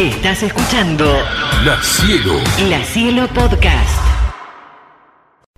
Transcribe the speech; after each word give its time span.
Estás 0.00 0.42
escuchando 0.42 1.04
La 1.62 1.76
Cielo. 1.82 2.32
La 2.70 2.82
Cielo 2.84 3.26
Podcast. 3.34 4.00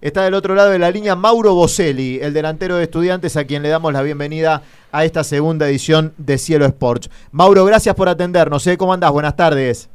Está 0.00 0.24
del 0.24 0.34
otro 0.34 0.56
lado 0.56 0.70
de 0.70 0.80
la 0.80 0.90
línea 0.90 1.14
Mauro 1.14 1.54
Boselli, 1.54 2.18
el 2.20 2.34
delantero 2.34 2.74
de 2.74 2.82
estudiantes 2.82 3.36
a 3.36 3.44
quien 3.44 3.62
le 3.62 3.68
damos 3.68 3.92
la 3.92 4.02
bienvenida 4.02 4.62
a 4.90 5.04
esta 5.04 5.22
segunda 5.22 5.68
edición 5.68 6.12
de 6.18 6.38
Cielo 6.38 6.64
Sports. 6.64 7.08
Mauro, 7.30 7.64
gracias 7.64 7.94
por 7.94 8.08
atendernos. 8.08 8.66
¿eh? 8.66 8.76
¿Cómo 8.76 8.92
andás? 8.92 9.12
Buenas 9.12 9.36
tardes. 9.36 9.88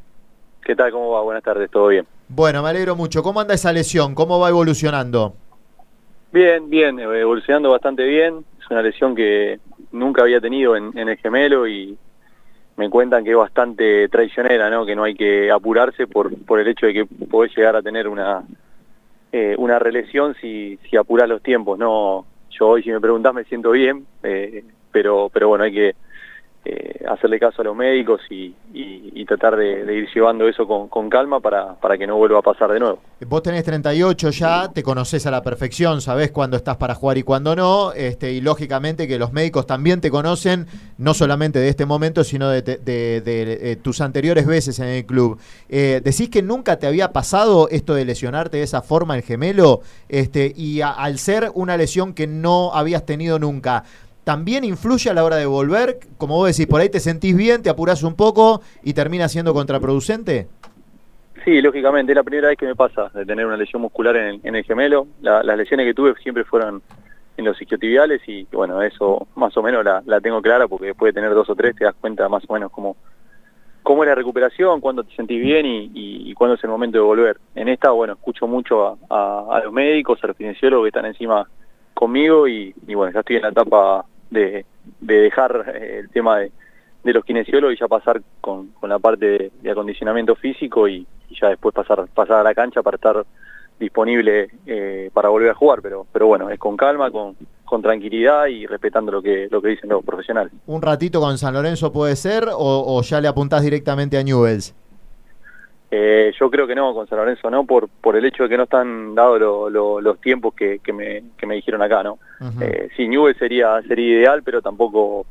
¿Qué 0.63 0.77
tal? 0.77 0.93
¿Cómo 0.93 1.11
va? 1.11 1.23
Buenas 1.23 1.43
tardes, 1.43 1.69
todo 1.69 1.89
bien. 1.89 2.05
Bueno, 2.29 2.63
me 2.63 2.69
alegro 2.69 2.95
mucho. 2.95 3.21
¿Cómo 3.21 3.41
anda 3.41 3.53
esa 3.53 3.73
lesión? 3.73 4.15
¿Cómo 4.15 4.39
va 4.39 4.47
evolucionando? 4.47 5.33
Bien, 6.31 6.69
bien, 6.69 6.97
evolucionando 7.01 7.71
bastante 7.71 8.05
bien. 8.05 8.45
Es 8.61 8.71
una 8.71 8.81
lesión 8.81 9.13
que 9.13 9.59
nunca 9.91 10.21
había 10.21 10.39
tenido 10.39 10.77
en, 10.77 10.97
en 10.97 11.09
el 11.09 11.17
gemelo 11.17 11.67
y 11.67 11.97
me 12.77 12.89
cuentan 12.89 13.23
que 13.23 13.31
es 13.31 13.37
bastante 13.37 14.07
traicionera, 14.07 14.69
¿no? 14.69 14.85
Que 14.85 14.95
no 14.95 15.03
hay 15.03 15.15
que 15.15 15.51
apurarse 15.51 16.07
por, 16.07 16.33
por 16.45 16.59
el 16.59 16.67
hecho 16.67 16.85
de 16.85 16.93
que 16.93 17.05
podés 17.05 17.55
llegar 17.57 17.75
a 17.75 17.81
tener 17.81 18.07
una 18.07 18.43
eh, 19.31 19.55
una 19.57 19.77
relesión 19.77 20.35
si, 20.39 20.79
si 20.89 20.95
apurás 20.95 21.27
los 21.27 21.41
tiempos, 21.41 21.77
¿no? 21.77 22.25
Yo 22.51 22.69
hoy 22.69 22.83
si 22.83 22.91
me 22.91 23.01
preguntás 23.01 23.33
me 23.33 23.43
siento 23.43 23.71
bien, 23.71 24.05
eh, 24.23 24.63
pero 24.91 25.29
pero 25.33 25.49
bueno, 25.49 25.65
hay 25.65 25.73
que 25.73 25.95
eh, 26.69 27.05
hacerle 27.07 27.39
caso 27.39 27.61
a 27.61 27.65
los 27.65 27.75
médicos 27.77 28.19
y, 28.29 28.53
y, 28.73 29.25
tratar 29.25 29.55
de, 29.55 29.85
de, 29.85 29.95
ir 29.95 30.07
llevando 30.13 30.47
eso 30.47 30.67
con, 30.67 30.87
con, 30.89 31.09
calma 31.09 31.39
para, 31.39 31.75
para 31.75 31.97
que 31.97 32.05
no 32.05 32.17
vuelva 32.17 32.39
a 32.39 32.41
pasar 32.41 32.71
de 32.71 32.79
nuevo. 32.79 32.99
Vos 33.25 33.41
tenés 33.41 33.63
38 33.63 34.29
ya, 34.31 34.69
te 34.73 34.83
conoces 34.83 35.25
a 35.25 35.31
la 35.31 35.41
perfección, 35.41 36.01
sabés 36.01 36.31
cuándo 36.31 36.57
estás 36.57 36.77
para 36.77 36.95
jugar 36.95 37.17
y 37.17 37.23
cuándo 37.23 37.55
no, 37.55 37.93
este, 37.93 38.33
y 38.33 38.41
lógicamente 38.41 39.07
que 39.07 39.17
los 39.17 39.33
médicos 39.33 39.65
también 39.65 40.01
te 40.01 40.09
conocen, 40.09 40.67
no 40.97 41.13
solamente 41.13 41.59
de 41.59 41.69
este 41.69 41.85
momento, 41.85 42.23
sino 42.23 42.49
de, 42.49 42.61
de, 42.61 42.77
de, 42.77 43.21
de 43.21 43.75
tus 43.77 44.01
anteriores 44.01 44.45
veces 44.45 44.79
en 44.79 44.87
el 44.87 45.05
club. 45.05 45.39
Eh, 45.69 46.01
¿Decís 46.03 46.29
que 46.29 46.41
nunca 46.41 46.79
te 46.79 46.87
había 46.87 47.13
pasado 47.13 47.69
esto 47.69 47.93
de 47.93 48.05
lesionarte 48.05 48.57
de 48.57 48.63
esa 48.63 48.81
forma 48.81 49.15
el 49.15 49.23
gemelo? 49.23 49.81
Este, 50.09 50.53
y 50.55 50.81
a, 50.81 50.91
al 50.91 51.17
ser 51.17 51.51
una 51.53 51.77
lesión 51.77 52.13
que 52.13 52.27
no 52.27 52.73
habías 52.73 53.05
tenido 53.05 53.39
nunca, 53.39 53.83
también 54.27 54.65
influye 54.65 55.09
a 55.09 55.13
la 55.13 55.23
hora 55.23 55.37
de 55.37 55.45
volver? 55.45 55.99
Como 56.17 56.35
vos 56.35 56.47
decís, 56.47 56.67
por 56.67 56.81
ahí 56.81 56.89
te 56.89 56.99
sentís 56.99 57.33
bien, 57.33 57.63
te 57.63 57.69
apurás 57.69 58.03
un 58.03 58.13
poco 58.13 58.59
y 58.83 58.93
termina 58.93 59.29
siendo 59.29 59.53
contraproducente. 59.53 60.49
Sí, 61.45 61.61
lógicamente, 61.61 62.11
es 62.11 62.15
la 62.17 62.23
primera 62.23 62.49
vez 62.49 62.57
que 62.57 62.65
me 62.65 62.75
pasa 62.75 63.09
de 63.13 63.25
tener 63.25 63.45
una 63.45 63.55
lesión 63.55 63.81
muscular 63.81 64.17
en 64.17 64.25
el, 64.25 64.41
en 64.43 64.55
el 64.57 64.65
gemelo. 64.65 65.07
La, 65.21 65.43
las 65.43 65.57
lesiones 65.57 65.85
que 65.85 65.93
tuve 65.93 66.13
siempre 66.21 66.43
fueron 66.43 66.81
en 67.37 67.45
los 67.45 67.61
isquiotibiales 67.61 68.19
y 68.27 68.45
bueno, 68.51 68.81
eso 68.81 69.29
más 69.35 69.55
o 69.55 69.63
menos 69.63 69.85
la, 69.85 70.03
la, 70.05 70.19
tengo 70.19 70.41
clara 70.41 70.67
porque 70.67 70.87
después 70.87 71.13
de 71.13 71.21
tener 71.21 71.33
dos 71.33 71.49
o 71.49 71.55
tres 71.55 71.73
te 71.77 71.85
das 71.85 71.95
cuenta 71.95 72.27
más 72.27 72.43
o 72.49 72.53
menos 72.53 72.69
cómo, 72.69 72.97
cómo 73.81 74.03
es 74.03 74.09
la 74.09 74.15
recuperación, 74.15 74.81
cuándo 74.81 75.05
te 75.05 75.15
sentís 75.15 75.41
bien 75.41 75.65
y, 75.65 75.85
y, 75.93 76.31
y 76.31 76.33
cuándo 76.33 76.55
es 76.55 76.63
el 76.65 76.69
momento 76.69 76.97
de 76.97 77.05
volver. 77.05 77.37
En 77.55 77.69
esta, 77.69 77.91
bueno, 77.91 78.15
escucho 78.15 78.45
mucho 78.45 78.97
a, 79.09 79.61
los 79.63 79.71
médicos, 79.71 80.21
a 80.21 80.27
los 80.27 80.35
kinesiólogos 80.35 80.83
que 80.83 80.89
están 80.89 81.05
encima 81.05 81.47
conmigo 81.93 82.45
y, 82.45 82.75
y 82.85 82.93
bueno, 82.93 83.13
ya 83.13 83.21
estoy 83.21 83.37
en 83.37 83.43
la 83.43 83.49
etapa 83.49 84.05
de, 84.29 84.65
de 84.99 85.15
dejar 85.15 85.73
eh, 85.75 85.99
el 85.99 86.09
tema 86.09 86.39
de, 86.39 86.51
los 87.03 87.23
kinesiólogos 87.23 87.73
y 87.73 87.79
ya 87.79 87.87
pasar 87.87 88.21
con, 88.41 88.67
con 88.79 88.89
la 88.89 88.99
parte 88.99 89.51
de, 89.61 89.71
acondicionamiento 89.71 90.35
físico 90.35 90.89
y, 90.89 91.07
y, 91.29 91.39
ya 91.39 91.47
después 91.49 91.73
pasar, 91.73 92.05
pasar 92.13 92.39
a 92.39 92.43
la 92.43 92.53
cancha 92.53 92.81
para 92.81 92.95
estar 92.95 93.25
disponible 93.79 94.49
eh, 94.65 95.09
para 95.13 95.29
volver 95.29 95.51
a 95.51 95.53
jugar, 95.53 95.81
pero, 95.81 96.05
pero 96.11 96.27
bueno, 96.27 96.49
es 96.49 96.59
con 96.59 96.75
calma, 96.75 97.09
con, 97.09 97.37
con 97.63 97.81
tranquilidad 97.81 98.47
y 98.47 98.65
respetando 98.65 99.11
lo 99.11 99.21
que, 99.21 99.47
lo 99.49 99.61
que 99.61 99.69
dicen 99.69 99.89
los 99.89 100.03
profesionales. 100.03 100.51
¿Un 100.65 100.81
ratito 100.81 101.21
con 101.21 101.37
San 101.37 101.53
Lorenzo 101.53 101.93
puede 101.93 102.15
ser 102.17 102.49
o, 102.49 102.57
o 102.57 103.01
ya 103.03 103.21
le 103.21 103.29
apuntás 103.29 103.61
directamente 103.61 104.17
a 104.17 104.23
Newells? 104.23 104.75
Eh, 105.89 106.33
yo 106.37 106.49
creo 106.51 106.67
que 106.67 106.75
no, 106.75 106.93
con 106.93 107.07
San 107.07 107.17
Lorenzo 107.17 107.49
no, 107.49 107.65
por 107.65 107.87
por 107.87 108.17
el 108.17 108.25
hecho 108.25 108.43
de 108.43 108.49
que 108.49 108.57
no 108.57 108.63
están 108.63 109.15
dados 109.15 109.39
lo, 109.39 109.69
lo, 109.69 110.01
los 110.01 110.19
tiempos 110.19 110.53
que, 110.53 110.79
que, 110.79 110.91
me, 110.91 111.23
que 111.37 111.45
me 111.45 111.55
dijeron 111.55 111.81
acá, 111.81 112.03
¿no? 112.03 112.19
Uh 112.41 112.43
-huh. 112.45 112.61
eh, 112.61 112.89
sí, 112.97 113.07
Newell 113.07 113.37
sería 113.37 113.81
sería 113.83 114.17
ideal, 114.19 114.43
pero 114.43 114.61
tampoco 114.61 115.25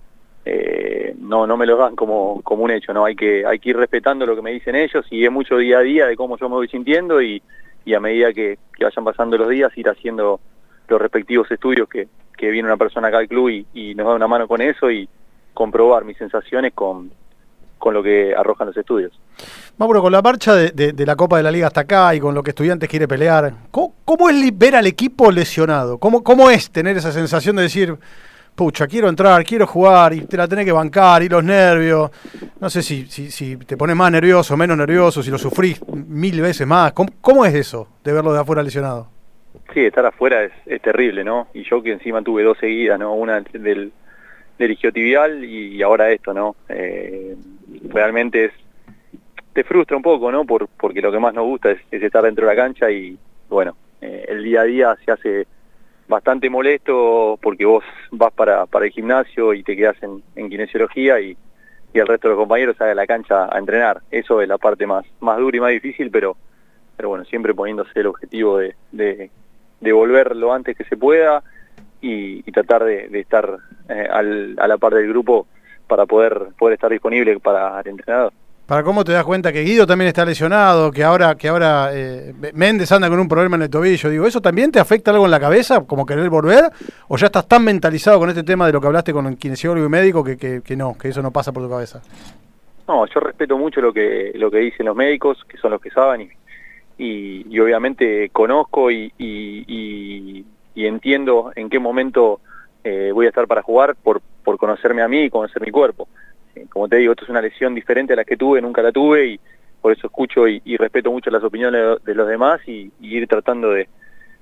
eh, 0.46 1.14
no 1.18 1.46
no 1.46 1.58
me 1.58 1.66
lo 1.66 1.76
dan 1.76 1.94
como 1.94 2.40
como 2.42 2.64
un 2.64 2.70
hecho, 2.70 2.94
¿no? 2.94 3.04
Hay 3.04 3.14
que 3.16 3.44
hay 3.44 3.58
que 3.58 3.70
ir 3.70 3.76
respetando 3.76 4.24
lo 4.24 4.34
que 4.34 4.40
me 4.40 4.52
dicen 4.52 4.76
ellos 4.76 5.04
y 5.10 5.26
es 5.26 5.30
mucho 5.30 5.58
día 5.58 5.78
a 5.78 5.82
día 5.82 6.06
de 6.06 6.16
cómo 6.16 6.38
yo 6.38 6.48
me 6.48 6.54
voy 6.54 6.68
sintiendo 6.68 7.20
y, 7.20 7.42
y 7.84 7.92
a 7.92 8.00
medida 8.00 8.32
que, 8.32 8.58
que 8.74 8.84
vayan 8.84 9.04
pasando 9.04 9.36
los 9.36 9.50
días 9.50 9.76
ir 9.76 9.88
haciendo 9.90 10.40
los 10.88 11.00
respectivos 11.02 11.50
estudios 11.50 11.86
que, 11.86 12.08
que 12.34 12.50
viene 12.50 12.66
una 12.68 12.78
persona 12.78 13.08
acá 13.08 13.18
al 13.18 13.28
club 13.28 13.50
y, 13.50 13.66
y 13.74 13.94
nos 13.94 14.06
da 14.06 14.14
una 14.14 14.28
mano 14.28 14.48
con 14.48 14.62
eso 14.62 14.90
y 14.90 15.06
comprobar 15.52 16.04
mis 16.04 16.16
sensaciones 16.16 16.72
con 16.72 17.10
con 17.78 17.94
lo 17.94 18.02
que 18.02 18.34
arrojan 18.34 18.68
los 18.68 18.76
estudios. 18.76 19.12
Mauro, 19.78 20.00
con 20.00 20.12
la 20.12 20.22
marcha 20.22 20.54
de, 20.54 20.70
de, 20.70 20.92
de, 20.92 21.06
la 21.06 21.16
Copa 21.16 21.36
de 21.36 21.42
la 21.42 21.50
Liga 21.50 21.66
hasta 21.66 21.82
acá 21.82 22.14
y 22.14 22.20
con 22.20 22.34
lo 22.34 22.42
que 22.42 22.50
Estudiantes 22.50 22.88
quiere 22.88 23.06
pelear, 23.06 23.52
¿cómo, 23.70 23.94
cómo 24.04 24.30
es 24.30 24.58
ver 24.58 24.74
al 24.74 24.86
equipo 24.86 25.30
lesionado? 25.30 25.98
¿Cómo, 25.98 26.24
¿Cómo 26.24 26.50
es 26.50 26.70
tener 26.70 26.96
esa 26.96 27.12
sensación 27.12 27.56
de 27.56 27.62
decir, 27.64 27.94
pucha, 28.54 28.86
quiero 28.86 29.08
entrar, 29.08 29.44
quiero 29.44 29.66
jugar 29.66 30.14
y 30.14 30.22
te 30.22 30.38
la 30.38 30.48
tenés 30.48 30.64
que 30.64 30.72
bancar 30.72 31.22
y 31.22 31.28
los 31.28 31.44
nervios? 31.44 32.10
No 32.58 32.70
sé 32.70 32.82
si, 32.82 33.06
si, 33.06 33.30
si 33.30 33.56
te 33.58 33.76
pones 33.76 33.94
más 33.94 34.10
nervioso, 34.10 34.56
menos 34.56 34.78
nervioso, 34.78 35.22
si 35.22 35.30
lo 35.30 35.36
sufrís 35.36 35.78
mil 35.88 36.40
veces 36.40 36.66
más. 36.66 36.92
¿Cómo, 36.92 37.10
cómo 37.20 37.44
es 37.44 37.54
eso 37.54 37.88
de 38.02 38.12
verlo 38.12 38.32
de 38.32 38.40
afuera 38.40 38.62
lesionado? 38.62 39.08
Sí, 39.74 39.80
estar 39.80 40.06
afuera 40.06 40.42
es, 40.42 40.52
es 40.64 40.80
terrible, 40.80 41.22
¿no? 41.22 41.48
Y 41.52 41.68
yo 41.68 41.82
que 41.82 41.92
encima 41.92 42.22
tuve 42.22 42.42
dos 42.42 42.56
seguidas, 42.58 42.98
¿no? 42.98 43.12
Una 43.12 43.40
del, 43.40 43.92
del 44.58 44.78
y, 45.44 45.76
y 45.76 45.82
ahora 45.82 46.10
esto, 46.10 46.32
¿no? 46.32 46.56
Eh, 46.68 47.36
realmente 47.92 48.46
es 48.46 48.52
te 49.56 49.64
frustra 49.64 49.96
un 49.96 50.02
poco, 50.02 50.30
¿no? 50.30 50.44
Por, 50.44 50.68
porque 50.68 51.00
lo 51.00 51.10
que 51.10 51.18
más 51.18 51.32
nos 51.32 51.46
gusta 51.46 51.70
es, 51.70 51.80
es 51.90 52.02
estar 52.02 52.22
dentro 52.22 52.46
de 52.46 52.54
la 52.54 52.62
cancha 52.62 52.90
y, 52.90 53.18
bueno, 53.48 53.74
eh, 54.02 54.26
el 54.28 54.44
día 54.44 54.60
a 54.60 54.64
día 54.64 54.96
se 55.02 55.10
hace 55.10 55.46
bastante 56.06 56.50
molesto 56.50 57.38
porque 57.40 57.64
vos 57.64 57.82
vas 58.10 58.34
para, 58.34 58.66
para 58.66 58.84
el 58.84 58.92
gimnasio 58.92 59.54
y 59.54 59.62
te 59.62 59.74
quedas 59.74 59.96
en, 60.02 60.22
en 60.34 60.50
kinesiología 60.50 61.20
y, 61.20 61.38
y, 61.94 61.98
el 61.98 62.06
resto 62.06 62.28
de 62.28 62.34
los 62.34 62.40
compañeros 62.42 62.76
sale 62.76 62.90
a 62.90 62.94
la 62.94 63.06
cancha 63.06 63.46
a 63.50 63.58
entrenar. 63.58 64.02
Eso 64.10 64.42
es 64.42 64.48
la 64.48 64.58
parte 64.58 64.86
más, 64.86 65.06
más 65.20 65.38
dura 65.38 65.56
y 65.56 65.60
más 65.60 65.70
difícil, 65.70 66.10
pero, 66.10 66.36
pero 66.94 67.08
bueno, 67.08 67.24
siempre 67.24 67.54
poniéndose 67.54 67.98
el 67.98 68.08
objetivo 68.08 68.58
de, 68.58 68.74
de, 68.92 69.92
volver 69.92 70.36
lo 70.36 70.52
antes 70.52 70.76
que 70.76 70.84
se 70.84 70.98
pueda 70.98 71.42
y, 72.02 72.42
tratar 72.52 72.84
de, 72.84 73.08
de 73.08 73.20
estar 73.20 73.56
eh, 73.88 74.06
al, 74.10 74.54
a 74.58 74.68
la 74.68 74.76
par 74.76 74.92
del 74.92 75.08
grupo 75.08 75.46
para 75.86 76.06
poder, 76.06 76.48
poder 76.58 76.74
estar 76.74 76.90
disponible 76.90 77.38
para 77.40 77.80
el 77.80 77.88
entrenador. 77.88 78.32
¿Para 78.66 78.82
cómo 78.82 79.04
te 79.04 79.12
das 79.12 79.24
cuenta 79.24 79.52
que 79.52 79.62
Guido 79.62 79.86
también 79.86 80.08
está 80.08 80.24
lesionado, 80.24 80.90
que 80.90 81.04
ahora, 81.04 81.36
que 81.36 81.46
ahora 81.46 81.90
eh, 81.92 82.34
Méndez 82.52 82.90
anda 82.90 83.08
con 83.08 83.20
un 83.20 83.28
problema 83.28 83.54
en 83.54 83.62
el 83.62 83.70
tobillo? 83.70 84.10
Digo, 84.10 84.26
¿eso 84.26 84.40
también 84.40 84.72
te 84.72 84.80
afecta 84.80 85.12
algo 85.12 85.24
en 85.24 85.30
la 85.30 85.38
cabeza, 85.38 85.84
como 85.86 86.04
querer 86.04 86.28
volver? 86.28 86.64
¿O 87.06 87.16
ya 87.16 87.26
estás 87.26 87.46
tan 87.46 87.62
mentalizado 87.62 88.18
con 88.18 88.28
este 88.28 88.42
tema 88.42 88.66
de 88.66 88.72
lo 88.72 88.80
que 88.80 88.88
hablaste 88.88 89.12
con 89.12 89.26
el 89.26 89.38
kinesiólogo 89.38 89.86
y 89.86 89.88
médico 89.88 90.24
que, 90.24 90.36
que, 90.36 90.62
que 90.64 90.74
no, 90.74 90.98
que 90.98 91.08
eso 91.10 91.22
no 91.22 91.30
pasa 91.30 91.52
por 91.52 91.62
tu 91.62 91.70
cabeza? 91.70 92.02
No, 92.88 93.06
yo 93.06 93.20
respeto 93.20 93.56
mucho 93.56 93.80
lo 93.80 93.92
que 93.92 94.32
lo 94.34 94.50
que 94.50 94.58
dicen 94.58 94.86
los 94.86 94.96
médicos, 94.96 95.38
que 95.48 95.56
son 95.58 95.72
los 95.72 95.80
que 95.80 95.90
saben, 95.90 96.22
y, 96.22 97.04
y, 97.04 97.46
y 97.48 97.60
obviamente 97.60 98.30
conozco 98.30 98.90
y, 98.90 99.12
y, 99.18 100.44
y, 100.74 100.86
entiendo 100.86 101.52
en 101.56 101.68
qué 101.68 101.78
momento 101.78 102.40
eh, 102.88 103.10
voy 103.10 103.26
a 103.26 103.30
estar 103.30 103.48
para 103.48 103.62
jugar 103.62 103.96
por, 103.96 104.22
por 104.44 104.58
conocerme 104.58 105.02
a 105.02 105.08
mí 105.08 105.24
y 105.24 105.30
conocer 105.30 105.60
mi 105.60 105.72
cuerpo. 105.72 106.06
Como 106.70 106.88
te 106.88 106.98
digo, 106.98 107.12
esto 107.12 107.24
es 107.24 107.30
una 107.30 107.42
lesión 107.42 107.74
diferente 107.74 108.12
a 108.12 108.16
la 108.16 108.24
que 108.24 108.36
tuve, 108.36 108.62
nunca 108.62 108.80
la 108.80 108.92
tuve 108.92 109.26
y 109.26 109.40
por 109.80 109.90
eso 109.90 110.06
escucho 110.06 110.46
y, 110.46 110.62
y 110.64 110.76
respeto 110.76 111.10
mucho 111.10 111.28
las 111.30 111.42
opiniones 111.42 112.02
de, 112.04 112.14
los 112.14 112.28
demás 112.28 112.60
y, 112.68 112.92
y, 113.00 113.16
ir 113.16 113.26
tratando 113.26 113.70
de, 113.70 113.88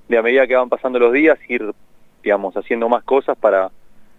de 0.07 0.17
a 0.17 0.21
medida 0.21 0.45
que 0.45 0.55
van 0.55 0.69
pasando 0.69 0.99
los 0.99 1.11
días, 1.11 1.39
ir, 1.49 1.73
digamos, 2.23 2.55
haciendo 2.55 2.87
más 2.87 3.03
cosas 3.03 3.35
para, 3.35 3.71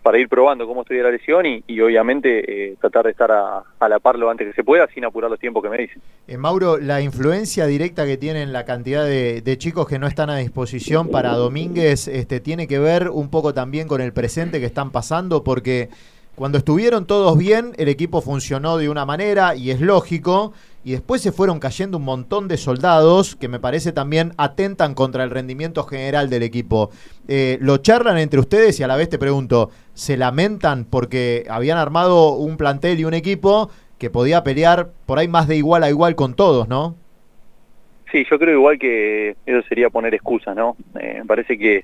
para 0.06 0.20
ir 0.20 0.28
probando 0.28 0.68
cómo 0.68 0.82
estoy 0.82 1.02
la 1.02 1.10
lesión 1.10 1.44
y, 1.46 1.80
obviamente 1.80 2.68
eh, 2.68 2.76
tratar 2.80 3.06
de 3.06 3.10
estar 3.10 3.32
a, 3.32 3.64
a, 3.80 3.88
la 3.88 3.98
par 3.98 4.16
lo 4.16 4.30
antes 4.30 4.46
que 4.46 4.52
se 4.52 4.62
pueda 4.62 4.86
sin 4.94 5.04
apurar 5.04 5.28
los 5.28 5.40
tiempos 5.40 5.64
que 5.64 5.68
me 5.68 5.78
dicen. 5.78 6.00
Eh, 6.28 6.36
Mauro, 6.36 6.78
la 6.78 7.00
influencia 7.00 7.66
directa 7.66 8.06
que 8.06 8.16
tienen 8.16 8.52
la 8.52 8.64
cantidad 8.64 9.04
de, 9.04 9.40
de, 9.40 9.58
chicos 9.58 9.88
que 9.88 9.98
no 9.98 10.06
están 10.06 10.30
a 10.30 10.36
disposición 10.36 11.10
para 11.10 11.32
Domínguez 11.32 12.06
este, 12.06 12.38
tiene 12.38 12.68
que 12.68 12.78
ver 12.78 13.10
un 13.10 13.30
poco 13.30 13.52
también 13.52 13.88
con 13.88 14.00
el 14.00 14.12
presente 14.12 14.60
que 14.60 14.66
están 14.66 14.92
pasando 14.92 15.42
porque 15.42 15.88
cuando 16.36 16.58
estuvieron 16.58 17.06
todos 17.06 17.36
bien, 17.36 17.72
el 17.76 17.88
equipo 17.88 18.20
funcionó 18.20 18.76
de 18.76 18.88
una 18.88 19.06
manera 19.06 19.56
y 19.56 19.72
es 19.72 19.80
lógico, 19.80 20.52
y 20.86 20.92
después 20.92 21.20
se 21.20 21.32
fueron 21.32 21.58
cayendo 21.58 21.98
un 21.98 22.04
montón 22.04 22.46
de 22.46 22.56
soldados 22.56 23.34
que 23.34 23.48
me 23.48 23.58
parece 23.58 23.90
también 23.90 24.30
atentan 24.38 24.94
contra 24.94 25.24
el 25.24 25.30
rendimiento 25.30 25.82
general 25.82 26.30
del 26.30 26.44
equipo. 26.44 26.90
Eh, 27.26 27.58
¿Lo 27.60 27.78
charlan 27.78 28.18
entre 28.18 28.38
ustedes 28.38 28.78
y 28.78 28.84
a 28.84 28.86
la 28.86 28.94
vez 28.94 29.08
te 29.08 29.18
pregunto, 29.18 29.70
¿se 29.94 30.16
lamentan 30.16 30.84
porque 30.84 31.44
habían 31.50 31.76
armado 31.76 32.34
un 32.34 32.56
plantel 32.56 33.00
y 33.00 33.04
un 33.04 33.14
equipo 33.14 33.68
que 33.98 34.10
podía 34.10 34.44
pelear 34.44 34.90
por 35.06 35.18
ahí 35.18 35.26
más 35.26 35.48
de 35.48 35.56
igual 35.56 35.82
a 35.82 35.90
igual 35.90 36.14
con 36.14 36.34
todos, 36.34 36.68
no? 36.68 36.94
Sí, 38.12 38.24
yo 38.30 38.38
creo 38.38 38.54
igual 38.54 38.78
que 38.78 39.34
eso 39.44 39.66
sería 39.68 39.90
poner 39.90 40.14
excusas, 40.14 40.54
¿no? 40.54 40.76
Eh, 41.00 41.16
me 41.18 41.24
parece 41.24 41.58
que 41.58 41.82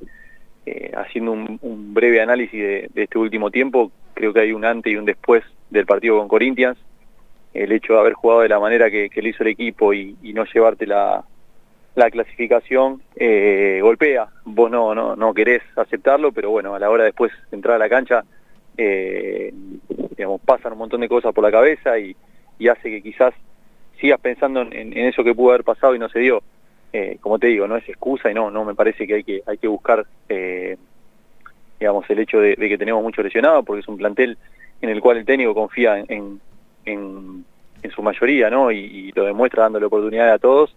eh, 0.64 0.92
haciendo 0.96 1.32
un, 1.32 1.92
breve 1.92 2.20
análisis 2.20 2.52
de, 2.52 2.88
de, 2.94 3.02
este 3.02 3.18
último 3.18 3.50
tiempo, 3.50 3.90
creo 4.14 4.32
que 4.32 4.38
hay 4.38 4.52
un 4.52 4.64
antes 4.64 4.92
y 4.92 4.96
un 4.96 5.06
después 5.06 5.42
del 5.70 5.86
partido 5.86 6.18
con 6.20 6.28
Corinthians. 6.28 6.78
El 7.54 7.72
hecho 7.72 7.94
de 7.94 8.00
haber 8.00 8.14
jugado 8.14 8.40
de 8.40 8.48
la 8.48 8.60
manera 8.60 8.90
que, 8.90 9.10
lo 9.14 9.28
hizo 9.28 9.42
el 9.42 9.50
equipo 9.50 9.92
y, 9.92 10.16
no 10.34 10.44
llevarte 10.44 10.86
la, 10.86 11.24
la 11.94 12.10
clasificación 12.10 13.02
eh, 13.16 13.80
golpea. 13.82 14.28
Vos 14.44 14.70
no, 14.70 14.94
no, 14.94 15.16
no 15.16 15.34
querés 15.34 15.62
aceptarlo, 15.76 16.32
pero 16.32 16.50
bueno, 16.50 16.74
a 16.74 16.78
la 16.78 16.90
hora 16.90 17.04
después 17.04 17.32
de 17.50 17.56
entrar 17.56 17.76
a 17.76 17.78
la 17.78 17.88
cancha, 17.88 18.24
eh, 18.76 19.52
digamos, 20.16 20.40
pasan 20.40 20.72
un 20.72 20.78
montón 20.78 21.00
de 21.00 21.08
cosas 21.08 21.34
por 21.34 21.44
la 21.44 21.50
cabeza 21.50 21.98
y, 21.98 22.16
hace 22.70 22.90
que 22.90 23.02
quizás 23.02 23.34
sigas 24.00 24.20
pensando 24.20 24.62
en, 24.62 24.96
eso 24.96 25.24
que 25.24 25.34
pudo 25.34 25.50
haber 25.50 25.64
pasado 25.64 25.96
y 25.96 25.98
no 25.98 26.08
se 26.08 26.20
dio. 26.20 26.42
Eh, 26.92 27.18
como 27.20 27.40
te 27.40 27.48
digo, 27.48 27.66
no 27.66 27.76
es 27.76 27.88
excusa 27.88 28.30
y 28.30 28.34
no, 28.34 28.52
no 28.52 28.64
me 28.64 28.76
parece 28.76 29.04
que 29.04 29.14
hay 29.14 29.24
que, 29.24 29.42
hay 29.44 29.58
que 29.58 29.66
buscar, 29.66 30.06
eh, 30.28 30.76
digamos, 31.80 32.08
el 32.08 32.20
hecho 32.20 32.38
de, 32.38 32.54
de, 32.54 32.68
que 32.68 32.78
tenemos 32.78 33.02
mucho 33.02 33.20
lesionado, 33.20 33.64
porque 33.64 33.80
es 33.80 33.88
un 33.88 33.96
plantel 33.96 34.38
en 34.80 34.90
el 34.90 35.00
cual 35.00 35.16
el 35.16 35.24
técnico 35.24 35.54
confía 35.54 35.98
en, 35.98 36.06
en, 36.08 36.40
en 36.84 37.44
su 37.94 38.02
mayoría, 38.02 38.50
¿no? 38.50 38.70
Y, 38.70 38.78
y, 38.78 39.12
lo 39.12 39.24
demuestra 39.24 39.64
dándole 39.64 39.86
oportunidad 39.86 40.32
a 40.32 40.38
todos 40.38 40.74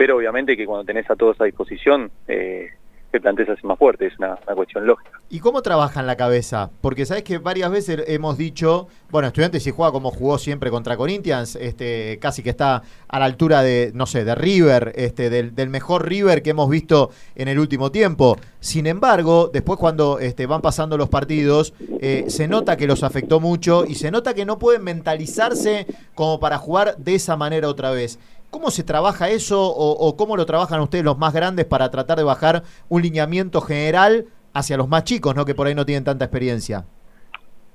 pero 0.00 0.16
obviamente 0.16 0.56
que 0.56 0.64
cuando 0.64 0.86
tenés 0.86 1.10
a 1.10 1.14
todos 1.14 1.38
a 1.42 1.44
disposición, 1.44 2.10
eh, 2.26 2.70
plantel 3.18 3.46
se 3.46 3.52
hace 3.52 3.66
más 3.66 3.78
fuerte, 3.78 4.06
es 4.06 4.18
una, 4.18 4.36
cuestión 4.54 4.86
lógica. 4.86 5.18
¿Y 5.28 5.40
cómo 5.40 5.62
trabaja 5.62 6.00
en 6.00 6.06
la 6.06 6.16
cabeza? 6.16 6.70
Porque 6.80 7.06
sabes 7.06 7.24
que 7.24 7.38
varias 7.38 7.70
veces 7.70 8.04
hemos 8.06 8.38
dicho, 8.38 8.88
bueno, 9.10 9.28
estudiantes 9.28 9.62
si 9.62 9.70
juega 9.70 9.90
como 9.90 10.10
jugó 10.10 10.38
siempre 10.38 10.70
contra 10.70 10.96
Corinthians, 10.96 11.56
este, 11.56 12.18
casi 12.20 12.42
que 12.42 12.50
está 12.50 12.82
a 13.08 13.18
la 13.18 13.24
altura 13.24 13.62
de, 13.62 13.90
no 13.94 14.06
sé, 14.06 14.24
de 14.24 14.34
River, 14.34 14.92
este, 14.94 15.30
del, 15.30 15.54
del 15.54 15.70
mejor 15.70 16.08
River 16.08 16.42
que 16.42 16.50
hemos 16.50 16.68
visto 16.68 17.10
en 17.34 17.48
el 17.48 17.58
último 17.58 17.90
tiempo. 17.90 18.36
Sin 18.60 18.86
embargo, 18.86 19.50
después 19.52 19.78
cuando 19.78 20.18
este, 20.18 20.46
van 20.46 20.60
pasando 20.60 20.98
los 20.98 21.08
partidos, 21.08 21.72
eh, 22.00 22.24
se 22.28 22.46
nota 22.46 22.76
que 22.76 22.86
los 22.86 23.02
afectó 23.02 23.40
mucho 23.40 23.86
y 23.86 23.94
se 23.94 24.10
nota 24.10 24.34
que 24.34 24.44
no 24.44 24.58
pueden 24.58 24.84
mentalizarse 24.84 25.86
como 26.14 26.40
para 26.40 26.58
jugar 26.58 26.96
de 26.98 27.14
esa 27.14 27.36
manera 27.36 27.68
otra 27.68 27.90
vez. 27.90 28.18
¿Cómo 28.50 28.70
se 28.70 28.82
trabaja 28.82 29.28
eso 29.30 29.62
o, 29.62 29.92
o, 29.92 30.16
cómo 30.16 30.36
lo 30.36 30.44
trabajan 30.44 30.80
ustedes 30.80 31.04
los 31.04 31.16
más 31.16 31.32
grandes 31.32 31.66
para 31.66 31.90
tratar 31.90 32.18
de 32.18 32.24
bajar 32.24 32.62
un 32.88 33.02
lineamiento 33.02 33.60
general 33.60 34.26
hacia 34.52 34.76
los 34.76 34.88
más 34.88 35.04
chicos, 35.04 35.34
¿no? 35.36 35.44
que 35.44 35.54
por 35.54 35.66
ahí 35.66 35.74
no 35.74 35.86
tienen 35.86 36.04
tanta 36.04 36.24
experiencia? 36.24 36.84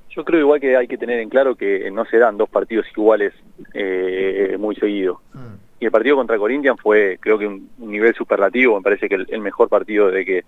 Yo 0.09 0.23
creo 0.23 0.41
igual 0.41 0.59
que 0.59 0.77
hay 0.77 0.87
que 0.87 0.97
tener 0.97 1.19
en 1.19 1.29
claro 1.29 1.55
que 1.55 1.89
no 1.91 2.05
se 2.05 2.17
dan 2.17 2.37
dos 2.37 2.49
partidos 2.49 2.85
iguales 2.95 3.33
eh, 3.73 4.55
muy 4.59 4.75
seguidos. 4.75 5.17
Mm. 5.33 5.55
Y 5.79 5.85
el 5.85 5.91
partido 5.91 6.15
contra 6.15 6.37
Corinthians 6.37 6.79
fue, 6.81 7.17
creo 7.19 7.37
que 7.37 7.47
un, 7.47 7.69
un 7.79 7.91
nivel 7.91 8.13
superlativo, 8.15 8.77
me 8.77 8.81
parece 8.81 9.09
que 9.09 9.15
el, 9.15 9.27
el 9.29 9.41
mejor 9.41 9.67
partido 9.67 10.09
de 10.09 10.25
que, 10.25 10.43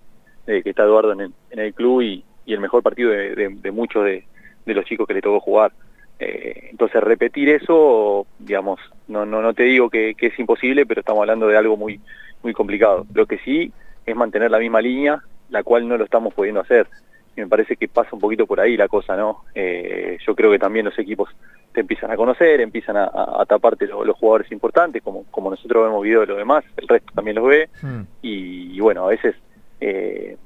de 0.46 0.62
que 0.62 0.70
está 0.70 0.84
Eduardo 0.84 1.12
en 1.12 1.20
el, 1.20 1.32
en 1.50 1.58
el 1.58 1.74
club 1.74 2.00
y, 2.00 2.24
y, 2.46 2.54
el 2.54 2.60
mejor 2.60 2.82
partido 2.82 3.10
de, 3.10 3.34
de, 3.34 3.48
de 3.50 3.70
muchos 3.70 4.04
de, 4.04 4.24
de 4.64 4.74
los 4.74 4.84
chicos 4.86 5.06
que 5.06 5.14
le 5.14 5.20
tocó 5.20 5.40
jugar. 5.40 5.72
Eh, 6.18 6.68
entonces 6.70 7.02
repetir 7.02 7.48
eso, 7.48 8.26
digamos, 8.38 8.80
no, 9.06 9.24
no, 9.24 9.40
no 9.40 9.54
te 9.54 9.62
digo 9.64 9.88
que, 9.88 10.14
que, 10.14 10.26
es 10.26 10.38
imposible, 10.38 10.84
pero 10.84 11.00
estamos 11.00 11.20
hablando 11.20 11.46
de 11.46 11.56
algo 11.56 11.76
muy, 11.76 12.00
muy 12.42 12.52
complicado. 12.52 13.06
Lo 13.14 13.26
que 13.26 13.38
sí 13.38 13.72
es 14.04 14.16
mantener 14.16 14.50
la 14.50 14.58
misma 14.58 14.80
línea, 14.80 15.22
la 15.50 15.62
cual 15.62 15.86
no 15.86 15.96
lo 15.96 16.04
estamos 16.04 16.34
pudiendo 16.34 16.60
hacer. 16.60 16.88
Y 17.36 17.40
me 17.40 17.46
parece 17.46 17.76
que 17.76 17.86
pasa 17.86 18.10
un 18.12 18.20
poquito 18.20 18.46
por 18.46 18.58
ahí 18.58 18.76
la 18.76 18.88
cosa, 18.88 19.16
¿no? 19.16 19.44
Eh, 19.54 20.18
yo 20.26 20.34
creo 20.34 20.50
que 20.50 20.58
también 20.58 20.86
los 20.86 20.98
equipos 20.98 21.30
te 21.72 21.80
empiezan 21.80 22.10
a 22.10 22.16
conocer, 22.16 22.60
empiezan 22.60 22.96
a, 22.96 23.04
a, 23.04 23.42
a 23.42 23.46
taparte 23.46 23.86
los, 23.86 24.04
los, 24.04 24.16
jugadores 24.16 24.50
importantes, 24.50 25.02
como, 25.02 25.24
como 25.30 25.50
nosotros 25.50 25.84
vemos 25.84 26.02
videos 26.02 26.22
de 26.22 26.26
los 26.28 26.38
demás, 26.38 26.64
el 26.76 26.88
resto 26.88 27.12
también 27.14 27.36
los 27.36 27.46
ve. 27.46 27.68
Hmm. 27.80 28.02
Y, 28.22 28.76
y, 28.76 28.80
bueno, 28.80 29.04
a 29.04 29.10
veces 29.10 29.36
eh, 29.80 30.36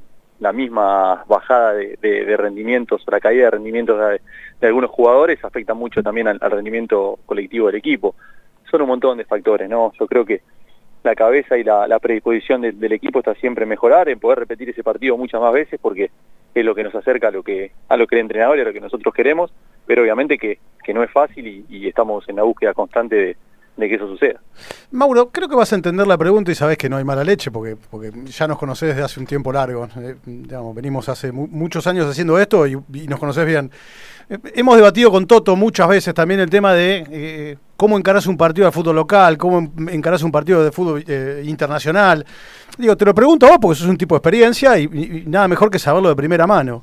la 0.42 0.52
misma 0.52 1.24
bajada 1.28 1.74
de, 1.74 2.36
rendimientos 2.36 3.04
o 3.06 3.10
la 3.12 3.20
caída 3.20 3.44
de 3.44 3.50
rendimientos 3.52 3.96
de, 4.60 4.66
algunos 4.66 4.90
jugadores 4.90 5.42
afecta 5.44 5.72
mucho 5.72 6.02
también 6.02 6.26
al, 6.26 6.38
rendimiento 6.40 7.20
colectivo 7.26 7.68
del 7.68 7.76
equipo. 7.76 8.16
Son 8.68 8.82
un 8.82 8.88
montón 8.88 9.18
de 9.18 9.24
factores, 9.24 9.70
¿no? 9.70 9.92
Yo 9.98 10.06
creo 10.08 10.24
que 10.24 10.40
la 11.04 11.14
cabeza 11.14 11.56
y 11.56 11.62
la, 11.62 11.98
predisposición 12.00 12.60
de, 12.60 12.72
del 12.72 12.92
equipo 12.92 13.20
está 13.20 13.34
siempre 13.34 13.62
en 13.62 13.68
mejorar, 13.68 14.08
en 14.08 14.18
poder 14.18 14.40
repetir 14.40 14.68
ese 14.68 14.82
partido 14.82 15.16
muchas 15.16 15.40
más 15.40 15.52
veces, 15.52 15.78
porque 15.80 16.10
es 16.54 16.64
lo 16.64 16.74
que 16.74 16.82
nos 16.82 16.94
acerca 16.96 17.28
a 17.28 17.30
lo 17.30 17.44
que 17.44 17.70
a 17.88 17.96
lo 17.96 18.08
que 18.08 18.16
el 18.16 18.22
entrenador 18.22 18.58
y 18.58 18.62
a 18.62 18.64
lo 18.64 18.72
que 18.72 18.80
nosotros 18.80 19.14
queremos, 19.14 19.52
pero 19.86 20.02
obviamente 20.02 20.38
que, 20.38 20.58
que 20.82 20.92
no 20.92 21.04
es 21.04 21.10
fácil 21.12 21.46
y, 21.46 21.64
y 21.68 21.86
estamos 21.86 22.28
en 22.28 22.36
la 22.36 22.42
búsqueda 22.42 22.74
constante 22.74 23.14
de, 23.14 23.36
de 23.76 23.88
que 23.88 23.94
eso 23.94 24.06
suceda. 24.06 24.40
Mauro, 24.90 25.30
creo 25.30 25.48
que 25.48 25.56
vas 25.56 25.72
a 25.72 25.76
entender 25.76 26.06
la 26.06 26.18
pregunta 26.18 26.52
y 26.52 26.54
sabes 26.54 26.76
que 26.76 26.88
no 26.88 26.98
hay 26.98 27.04
mala 27.04 27.24
leche, 27.24 27.50
porque, 27.50 27.76
porque 27.90 28.12
ya 28.26 28.46
nos 28.46 28.58
conoces 28.58 28.90
desde 28.90 29.02
hace 29.02 29.18
un 29.18 29.26
tiempo 29.26 29.52
largo. 29.52 29.88
Eh, 29.98 30.16
digamos, 30.24 30.74
venimos 30.74 31.08
hace 31.08 31.32
mu 31.32 31.46
muchos 31.46 31.86
años 31.86 32.06
haciendo 32.06 32.38
esto 32.38 32.66
y, 32.66 32.76
nos 33.08 33.18
conoces 33.18 33.46
bien. 33.46 33.70
Eh, 34.28 34.38
hemos 34.54 34.76
debatido 34.76 35.10
con 35.10 35.26
Toto 35.26 35.56
muchas 35.56 35.88
veces 35.88 36.12
también 36.12 36.40
el 36.40 36.50
tema 36.50 36.74
de 36.74 37.06
eh, 37.10 37.56
cómo 37.76 37.96
encarás 37.96 38.26
un 38.26 38.36
partido 38.36 38.66
de 38.66 38.72
fútbol 38.72 38.96
local, 38.96 39.38
cómo 39.38 39.72
encarás 39.90 40.22
un 40.22 40.30
partido 40.30 40.62
de 40.62 40.70
fútbol 40.70 41.02
internacional. 41.42 42.24
Digo, 42.76 42.96
te 42.96 43.06
lo 43.06 43.14
pregunto 43.14 43.46
a 43.46 43.50
vos 43.50 43.58
porque 43.60 43.78
sos 43.78 43.88
un 43.88 43.96
tipo 43.96 44.14
de 44.14 44.18
experiencia 44.18 44.78
y, 44.78 45.24
nada 45.26 45.48
mejor 45.48 45.70
que 45.70 45.78
saberlo 45.78 46.10
de 46.10 46.16
primera 46.16 46.46
mano. 46.46 46.82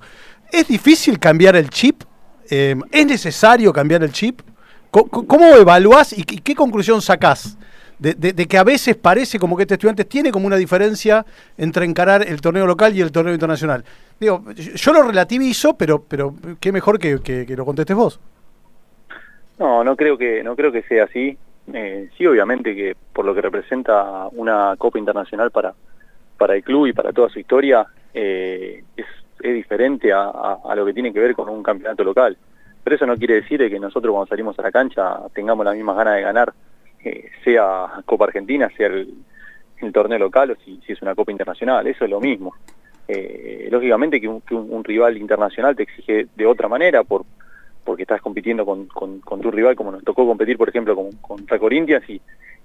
¿Es 0.52 0.68
difícil 0.68 1.20
cambiar 1.20 1.56
el 1.56 1.70
chip? 1.70 2.04
¿Es 2.50 3.06
necesario 3.06 3.72
cambiar 3.72 4.02
el 4.02 4.12
chip? 4.12 4.42
¿Cómo 4.92 5.56
evaluás 5.56 6.18
y 6.18 6.24
qué 6.24 6.56
conclusión 6.56 7.02
sacás 7.02 7.58
de, 8.00 8.14
de, 8.14 8.48
que 8.48 8.58
a 8.58 8.64
veces 8.64 8.96
parece 8.96 9.38
como 9.38 9.56
que 9.56 9.64
este 9.64 9.76
estudiante 9.76 10.06
tiene 10.06 10.32
como 10.32 10.48
una 10.48 10.56
diferencia 10.56 11.26
entre 11.58 11.86
encarar 11.86 12.26
el 12.28 12.42
torneo 12.42 12.66
local 12.66 12.96
y 12.96 13.02
el 13.02 13.12
torneo 13.12 13.34
internacional? 13.34 13.84
Digo, 14.20 14.44
yo 14.54 14.94
lo 14.94 15.04
relativizo, 15.04 15.78
pero, 15.78 16.02
pero 16.02 16.34
qué 16.60 16.72
mejor 16.72 16.98
que, 16.98 17.20
que, 17.22 17.56
lo 17.56 17.66
contestes 17.66 17.96
vos. 17.96 18.20
No, 19.60 19.84
no 19.84 19.96
creo 19.96 20.18
que, 20.18 20.42
no 20.44 20.56
creo 20.56 20.72
que 20.72 20.82
sea 20.84 21.04
así. 21.04 21.38
Eh, 21.72 22.10
sí, 22.18 22.26
obviamente 22.26 22.74
que 22.74 22.96
por 23.14 23.26
lo 23.26 23.36
que 23.36 23.42
representa 23.42 24.28
una 24.32 24.76
Copa 24.78 24.98
Internacional 24.98 25.52
para, 25.52 25.74
para 26.38 26.56
el 26.56 26.64
club 26.64 26.88
y 26.88 26.94
para 26.94 27.14
toda 27.14 27.30
su 27.30 27.40
historia, 27.40 27.86
eh, 28.14 28.84
es, 28.96 29.06
diferente 29.42 30.12
a 30.12 30.74
lo 30.76 30.86
que 30.86 30.94
tiene 30.94 31.14
que 31.14 31.20
ver 31.20 31.34
con 31.34 31.48
un 31.48 31.64
campeonato 31.64 32.04
local 32.04 32.38
pero 32.84 32.96
eso 32.96 33.06
no 33.06 33.18
quiere 33.18 33.36
decir 33.36 33.60
que 33.70 33.80
nosotros 33.80 34.12
cuando 34.12 34.28
salimos 34.28 34.58
a 34.60 34.62
la 34.62 34.72
cancha 34.72 35.20
tengamos 35.34 35.66
las 35.66 35.76
mismas 35.76 35.98
ganas 35.98 36.16
de 36.16 36.22
ganar, 36.22 36.54
eh, 37.04 37.30
sea 37.44 38.02
Copa 38.06 38.26
Argentina, 38.26 38.70
sea 38.76 38.88
el, 38.88 39.14
torneo 39.94 40.20
local 40.20 40.52
o 40.52 40.56
si, 40.64 40.80
es 40.88 41.02
una 41.02 41.16
Copa 41.16 41.32
Internacional, 41.32 41.88
eso 41.88 42.04
es 42.04 42.12
lo 42.12 42.20
mismo. 42.20 42.54
Eh, 43.08 43.70
lógicamente 43.72 44.20
que, 44.20 44.28
un, 44.28 44.42
que 44.42 44.54
un, 44.54 44.84
rival 44.84 45.18
internacional 45.18 45.76
te 45.76 45.84
exige 45.84 46.28
de 46.36 46.46
otra 46.46 46.68
manera 46.68 47.04
por 47.04 47.26
porque 47.84 48.04
estás 48.04 48.22
compitiendo 48.22 48.66
con, 48.66 48.88
tu 49.42 49.50
rival 49.50 49.76
como 49.76 49.92
nos 49.92 50.04
tocó 50.04 50.28
competir 50.28 50.60
por 50.60 50.70
ejemplo 50.70 50.96
con, 50.96 51.14
contra 51.14 51.58
Corinthians 51.58 52.08
y, 52.08 52.22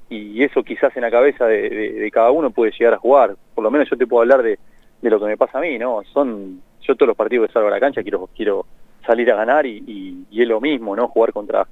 y 0.09 0.43
eso 0.43 0.63
quizás 0.63 0.95
en 0.97 1.03
la 1.03 1.11
cabeza 1.11 1.47
de, 1.47 2.11
cada 2.13 2.31
uno 2.31 2.51
puede 2.51 2.73
llegar 2.73 2.95
a 2.95 2.99
jugar, 2.99 3.37
por 3.55 3.65
lo 3.65 3.71
menos 3.71 3.89
yo 3.89 3.97
te 3.97 4.07
puedo 4.07 4.23
hablar 4.23 4.43
de, 4.43 4.59
de 5.01 5.11
lo 5.11 5.19
que 5.19 5.27
me 5.27 5.37
pasa 5.37 5.59
a 5.59 5.61
mí, 5.61 5.79
¿no? 5.79 6.03
Son, 6.13 6.61
yo 6.83 6.95
todos 6.95 7.09
los 7.09 7.17
partidos 7.17 7.47
que 7.47 7.53
salgo 7.53 7.69
a 7.69 7.73
la 7.73 7.81
cancha 7.81 8.03
quiero, 8.03 8.29
quiero 8.37 8.67
salir 9.07 9.31
a 9.31 9.37
ganar 9.37 9.67
y, 9.67 10.25
y, 10.31 10.43
es 10.43 10.49
lo 10.49 10.61
mismo, 10.61 10.97
¿no? 10.97 11.09
Jugar 11.09 11.33
contra 11.33 11.67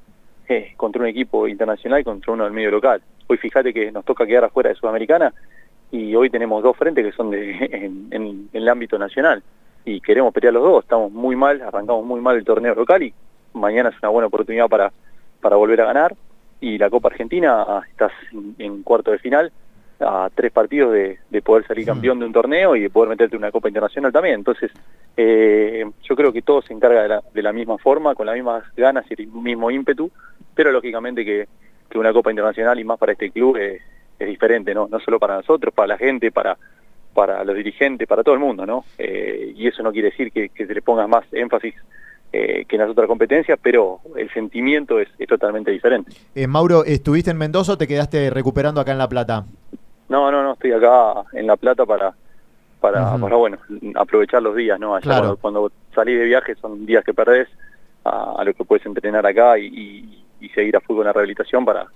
eh, 0.48 0.72
contra 0.76 1.02
un 1.02 1.08
equipo 1.08 1.46
internacional 1.48 2.00
y 2.00 2.04
contra 2.04 2.32
uno 2.32 2.44
del 2.44 2.52
medio 2.52 2.70
local. 2.70 3.02
Hoy 3.26 3.36
fíjate 3.38 3.72
que 3.72 3.92
nos 3.92 4.04
toca 4.04 4.26
quedar 4.26 4.44
afuera 4.44 4.70
de 4.70 4.76
Sudamericana 4.76 5.32
y 5.90 6.14
hoy 6.14 6.30
tenemos 6.30 6.62
dos 6.62 6.76
frentes 6.76 7.04
que 7.04 7.12
son 7.12 7.30
de, 7.30 7.52
en, 8.10 8.48
el 8.52 8.68
ámbito 8.68 8.98
nacional 8.98 9.42
y 9.84 10.00
queremos 10.00 10.32
pelear 10.32 10.54
los 10.54 10.62
dos. 10.62 10.84
Estamos 10.84 11.12
muy 11.12 11.36
mal, 11.36 11.62
arrancamos 11.62 12.04
muy 12.04 12.20
mal 12.20 12.36
el 12.36 12.44
torneo 12.44 12.74
local 12.74 13.02
y 13.02 13.14
mañana 13.54 13.90
es 13.90 13.96
una 14.02 14.10
buena 14.10 14.26
oportunidad 14.26 14.68
para, 14.68 14.92
para 15.40 15.56
volver 15.56 15.80
a 15.80 15.86
ganar. 15.86 16.14
Y 16.60 16.78
la 16.78 16.90
Copa 16.90 17.08
Argentina, 17.08 17.64
ah, 17.66 17.82
estás 17.88 18.12
en 18.58 18.82
cuarto 18.82 19.10
de 19.10 19.18
final 19.18 19.52
a 20.02 20.30
tres 20.34 20.52
partidos 20.52 20.92
de, 20.92 21.18
de 21.30 21.42
poder 21.42 21.66
salir 21.66 21.86
campeón 21.86 22.18
de 22.18 22.26
un 22.26 22.32
torneo 22.32 22.76
y 22.76 22.80
de 22.80 22.90
poder 22.90 23.10
meterte 23.10 23.36
en 23.36 23.42
una 23.42 23.50
Copa 23.50 23.68
Internacional 23.68 24.12
también. 24.12 24.36
Entonces, 24.36 24.70
eh, 25.16 25.84
yo 26.02 26.16
creo 26.16 26.32
que 26.32 26.42
todo 26.42 26.62
se 26.62 26.72
encarga 26.72 27.02
de 27.02 27.08
la, 27.08 27.22
de 27.32 27.42
la, 27.42 27.52
misma 27.52 27.78
forma, 27.78 28.14
con 28.14 28.26
las 28.26 28.34
mismas 28.34 28.64
ganas 28.76 29.04
y 29.10 29.22
el 29.22 29.28
mismo 29.28 29.70
ímpetu, 29.70 30.10
pero 30.54 30.70
lógicamente 30.72 31.24
que, 31.24 31.46
que 31.88 31.98
una 31.98 32.12
Copa 32.12 32.30
Internacional 32.30 32.78
y 32.78 32.84
más 32.84 32.98
para 32.98 33.12
este 33.12 33.30
club 33.30 33.56
es, 33.56 33.82
es, 34.18 34.28
diferente, 34.28 34.74
¿no? 34.74 34.88
No 34.88 35.00
solo 35.00 35.18
para 35.18 35.36
nosotros, 35.36 35.72
para 35.74 35.88
la 35.88 35.98
gente, 35.98 36.30
para 36.30 36.56
para 37.14 37.44
los 37.44 37.54
dirigentes, 37.54 38.08
para 38.08 38.22
todo 38.22 38.34
el 38.34 38.40
mundo, 38.40 38.64
¿no? 38.64 38.86
Eh, 38.96 39.52
y 39.54 39.66
eso 39.66 39.82
no 39.82 39.92
quiere 39.92 40.08
decir 40.08 40.32
que, 40.32 40.48
que 40.48 40.66
se 40.66 40.72
le 40.72 40.80
ponga 40.80 41.06
más 41.06 41.26
énfasis 41.30 41.74
eh, 42.34 42.64
que 42.66 42.76
en 42.76 42.80
las 42.80 42.90
otras 42.90 43.06
competencias, 43.06 43.58
pero 43.62 44.00
el 44.16 44.32
sentimiento 44.32 44.98
es, 44.98 45.08
es 45.18 45.28
totalmente 45.28 45.70
diferente. 45.70 46.12
Eh, 46.34 46.46
Mauro, 46.46 46.82
¿estuviste 46.82 47.30
en 47.30 47.36
Mendoza 47.36 47.72
o 47.72 47.76
te 47.76 47.86
quedaste 47.86 48.30
recuperando 48.30 48.80
acá 48.80 48.92
en 48.92 48.96
La 48.96 49.08
Plata? 49.08 49.44
No, 50.08 50.30
no, 50.30 50.42
no, 50.42 50.52
estoy 50.54 50.72
acá 50.72 51.24
en 51.32 51.46
La 51.46 51.56
Plata 51.56 51.86
para, 51.86 52.12
para, 52.80 53.02
uh 53.02 53.16
-huh. 53.16 53.20
para 53.20 53.36
bueno, 53.36 53.58
aprovechar 53.94 54.42
los 54.42 54.54
días, 54.56 54.78
¿no? 54.78 54.94
Allá 54.94 55.02
claro. 55.02 55.36
cuando, 55.36 55.60
cuando, 55.60 55.72
salís 55.94 56.18
de 56.18 56.24
viaje 56.26 56.54
son 56.56 56.84
días 56.86 57.04
que 57.04 57.14
perdés 57.14 57.48
a, 58.04 58.34
a 58.38 58.44
lo 58.44 58.52
que 58.54 58.64
puedes 58.64 58.84
entrenar 58.86 59.24
acá 59.26 59.58
y, 59.58 59.66
y, 59.66 60.24
y, 60.40 60.48
seguir 60.50 60.76
a 60.76 60.80
fútbol 60.80 61.02
en 61.02 61.06
la 61.06 61.12
rehabilitación 61.12 61.64
para, 61.64 61.86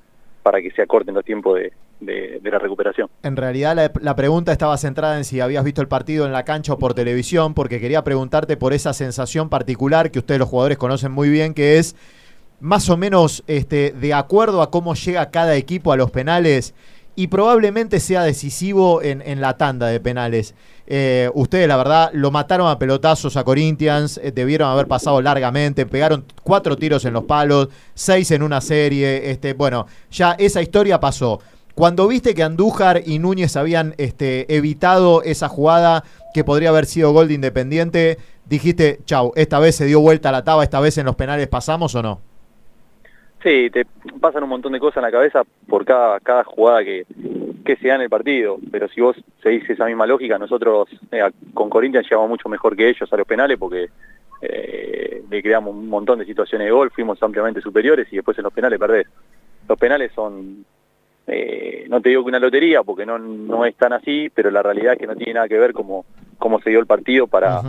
para 0.43 0.61
que 0.63 0.71
se 0.71 0.83
acorten 0.83 1.15
los 1.15 1.25
tiempos 1.25 1.59
de, 1.59 1.73
de, 2.01 2.41
de 2.41 2.51
la 2.51 2.59
recuperación. 2.59 3.09
En 3.23 3.37
realidad 3.37 3.75
la, 3.75 3.91
la, 4.01 4.15
pregunta 4.15 4.53
estaba 4.53 4.77
centrada 4.77 5.17
en 5.17 5.25
si 5.25 5.41
habías 5.41 5.65
visto 5.65 5.81
el 5.81 5.89
partido 5.89 6.27
en 6.27 6.33
la 6.33 6.45
cancha 6.45 6.75
o 6.75 6.79
por 6.79 6.95
televisión, 6.95 7.55
porque 7.55 7.81
quería 7.81 8.05
preguntarte 8.05 8.57
por 8.57 8.73
esa 8.73 8.93
sensación 8.93 9.49
particular 9.49 10.11
que 10.11 10.21
ustedes 10.21 10.39
los 10.39 10.49
jugadores 10.49 10.79
conocen 10.79 11.11
muy 11.11 11.29
bien, 11.29 11.55
que 11.55 11.79
es 11.79 11.97
más 12.61 12.89
o 12.89 12.97
menos 12.97 13.45
este, 13.47 13.93
de 13.93 14.15
acuerdo 14.15 14.63
a 14.63 14.71
cómo 14.71 14.95
llega 14.95 15.31
cada 15.31 15.57
equipo 15.57 15.93
a 15.93 15.97
los 15.97 16.11
penales 16.11 16.75
y 17.17 17.29
probablemente 17.29 17.99
sea 17.99 18.23
decisivo 18.23 19.03
en, 19.03 19.41
la 19.41 19.57
tanda 19.57 19.87
de 19.87 19.99
penales. 19.99 20.55
Eh, 20.87 21.31
ustedes, 21.35 21.67
la 21.67 21.79
verdad, 21.79 22.11
lo 22.13 22.31
mataron 22.31 22.69
a 22.69 22.79
pelotazos 22.79 23.39
a 23.39 23.45
Corinthians, 23.45 24.21
eh, 24.23 24.33
debieron 24.33 24.69
haber 24.69 24.87
pasado 24.87 25.23
largamente, 25.23 25.87
pegaron 25.87 26.27
cuatro 26.43 26.77
tiros 26.77 27.07
en 27.07 27.15
los 27.15 27.25
palos, 27.25 27.69
seis 27.95 28.31
en 28.31 28.43
una 28.43 28.61
serie. 28.61 29.31
Este, 29.31 29.55
bueno, 29.55 29.87
ya 30.11 30.33
esa 30.33 30.61
historia 30.61 31.01
pasó. 31.01 31.41
Cuando 31.75 32.07
viste 32.07 32.35
que 32.35 32.43
Andújar 32.43 33.03
y 33.07 33.19
Núñez 33.19 33.57
habían 33.57 33.95
este, 33.97 34.55
evitado 34.55 35.23
esa 35.23 35.49
jugada 35.49 36.05
que 36.35 36.45
podría 36.45 36.69
haber 36.69 36.85
sido 36.85 37.13
gol 37.13 37.29
de 37.29 37.35
Independiente, 37.35 38.19
dijiste, 38.45 39.01
chau, 39.07 39.33
esta 39.37 39.59
vez 39.59 39.75
se 39.77 39.87
dio 39.87 40.01
vuelta 40.01 40.31
la 40.33 40.45
taba, 40.45 40.65
esta 40.65 40.81
vez 40.81 40.99
en 40.99 41.07
los 41.07 41.17
penales 41.17 41.49
pasamos 41.49 41.95
o 41.95 42.03
no? 42.03 42.21
Sí, 43.43 43.71
te 43.71 43.87
pasan 44.21 44.43
un 44.43 44.49
montón 44.49 44.73
de 44.73 44.81
cosas 44.81 44.99
en 44.99 45.03
la 45.03 45.11
cabeza 45.11 45.43
por 45.69 45.85
cada, 45.85 46.19
cada 46.21 46.43
jugada 46.45 46.83
que, 46.83 47.05
que 47.65 47.77
se 47.77 47.89
da 47.89 47.97
en 47.97 48.03
el 48.03 48.09
partido, 48.09 48.59
pero 48.71 48.89
si 48.89 49.01
vos 49.01 49.17
seguís 49.43 49.69
esa 49.69 49.85
misma 49.85 50.07
lógica, 50.07 50.39
nosotros 50.39 50.89
eh, 51.11 51.31
con 51.53 51.69
Corinthians 51.69 52.07
llegamos 52.09 52.31
mucho 52.31 52.49
mejor 52.49 52.77
que 52.77 52.89
ellos 52.89 53.13
a 53.13 53.17
los 53.17 53.27
penales 53.27 53.59
porque 53.59 53.89
eh, 54.41 55.23
le 55.29 55.43
creamos 55.43 55.75
un 55.75 55.89
montón 55.89 56.19
de 56.19 56.25
situaciones 56.25 56.67
de 56.67 56.73
gol, 56.73 56.91
fuimos 56.91 57.23
ampliamente 57.23 57.61
superiores 57.61 58.07
y 58.11 58.17
después 58.17 58.39
en 58.39 58.45
los 58.45 58.53
penales 58.53 58.79
perdés. 58.79 59.07
Los 59.69 59.79
penales 59.79 60.13
son, 60.15 60.65
eh, 61.27 61.87
no 61.89 62.01
te 62.01 62.09
digo 62.09 62.23
que 62.23 62.29
una 62.29 62.39
lotería 62.39 62.83
porque 62.83 63.05
no, 63.05 63.19
no 63.19 63.65
es 63.67 63.75
tan 63.77 63.93
así, 63.93 64.31
pero 64.35 64.51
la 64.51 64.63
realidad 64.63 64.95
es 64.95 64.99
que 64.99 65.07
no 65.07 65.17
tiene 65.17 65.35
nada 65.35 65.49
que 65.49 65.59
ver 65.59 65.73
cómo, 65.73 66.07
cómo 66.39 66.61
se 66.61 66.71
dio 66.71 66.79
el 66.79 66.87
partido 66.87 67.27
para, 67.27 67.61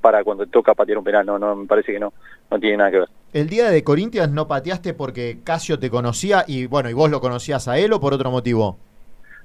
para 0.00 0.24
cuando 0.24 0.46
toca 0.46 0.74
patear 0.74 0.98
un 0.98 1.04
penal, 1.04 1.26
no, 1.26 1.38
no, 1.38 1.54
me 1.54 1.66
parece 1.66 1.92
que 1.92 2.00
no, 2.00 2.12
no 2.50 2.58
tiene 2.58 2.78
nada 2.78 2.90
que 2.90 2.98
ver. 3.00 3.08
El 3.32 3.48
día 3.48 3.70
de 3.70 3.84
Corinthians 3.84 4.30
no 4.30 4.48
pateaste 4.48 4.94
porque 4.94 5.38
Casio 5.44 5.78
te 5.78 5.90
conocía 5.90 6.44
y 6.46 6.66
bueno, 6.66 6.88
y 6.88 6.94
vos 6.94 7.10
lo 7.10 7.20
conocías 7.20 7.68
a 7.68 7.78
él 7.78 7.92
o 7.92 8.00
por 8.00 8.14
otro 8.14 8.30
motivo. 8.30 8.78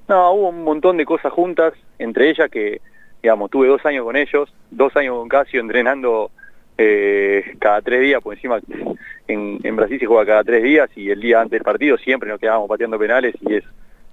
No, 0.08 0.32
hubo 0.32 0.50
un 0.50 0.64
montón 0.64 0.98
de 0.98 1.06
cosas 1.06 1.32
juntas, 1.34 1.74
entre 2.00 2.30
ellas 2.30 2.50
que, 2.50 2.82
digamos, 3.22 3.50
tuve 3.50 3.68
dos 3.68 3.86
años 3.86 4.06
con 4.06 4.16
ellos, 4.16 4.54
dos 4.72 4.96
años 4.96 5.18
con 5.18 5.30
Casio 5.30 5.60
entrenando 5.60 6.32
eh, 6.78 7.56
cada 7.60 7.82
tres 7.82 8.02
días, 8.02 8.22
por 8.22 8.34
encima 8.34 8.60
en, 9.28 9.60
en 9.64 9.76
Brasil 9.76 10.00
se 10.00 10.06
juega 10.06 10.26
cada 10.26 10.44
tres 10.44 10.64
días 10.64 10.90
y 10.96 11.10
el 11.10 11.22
día 11.22 11.40
antes 11.40 11.52
del 11.52 11.64
partido 11.64 11.98
siempre 11.98 12.30
nos 12.30 12.40
quedábamos 12.40 12.68
pateando 12.68 12.98
penales 12.98 13.36
y 13.42 13.56
es 13.56 13.64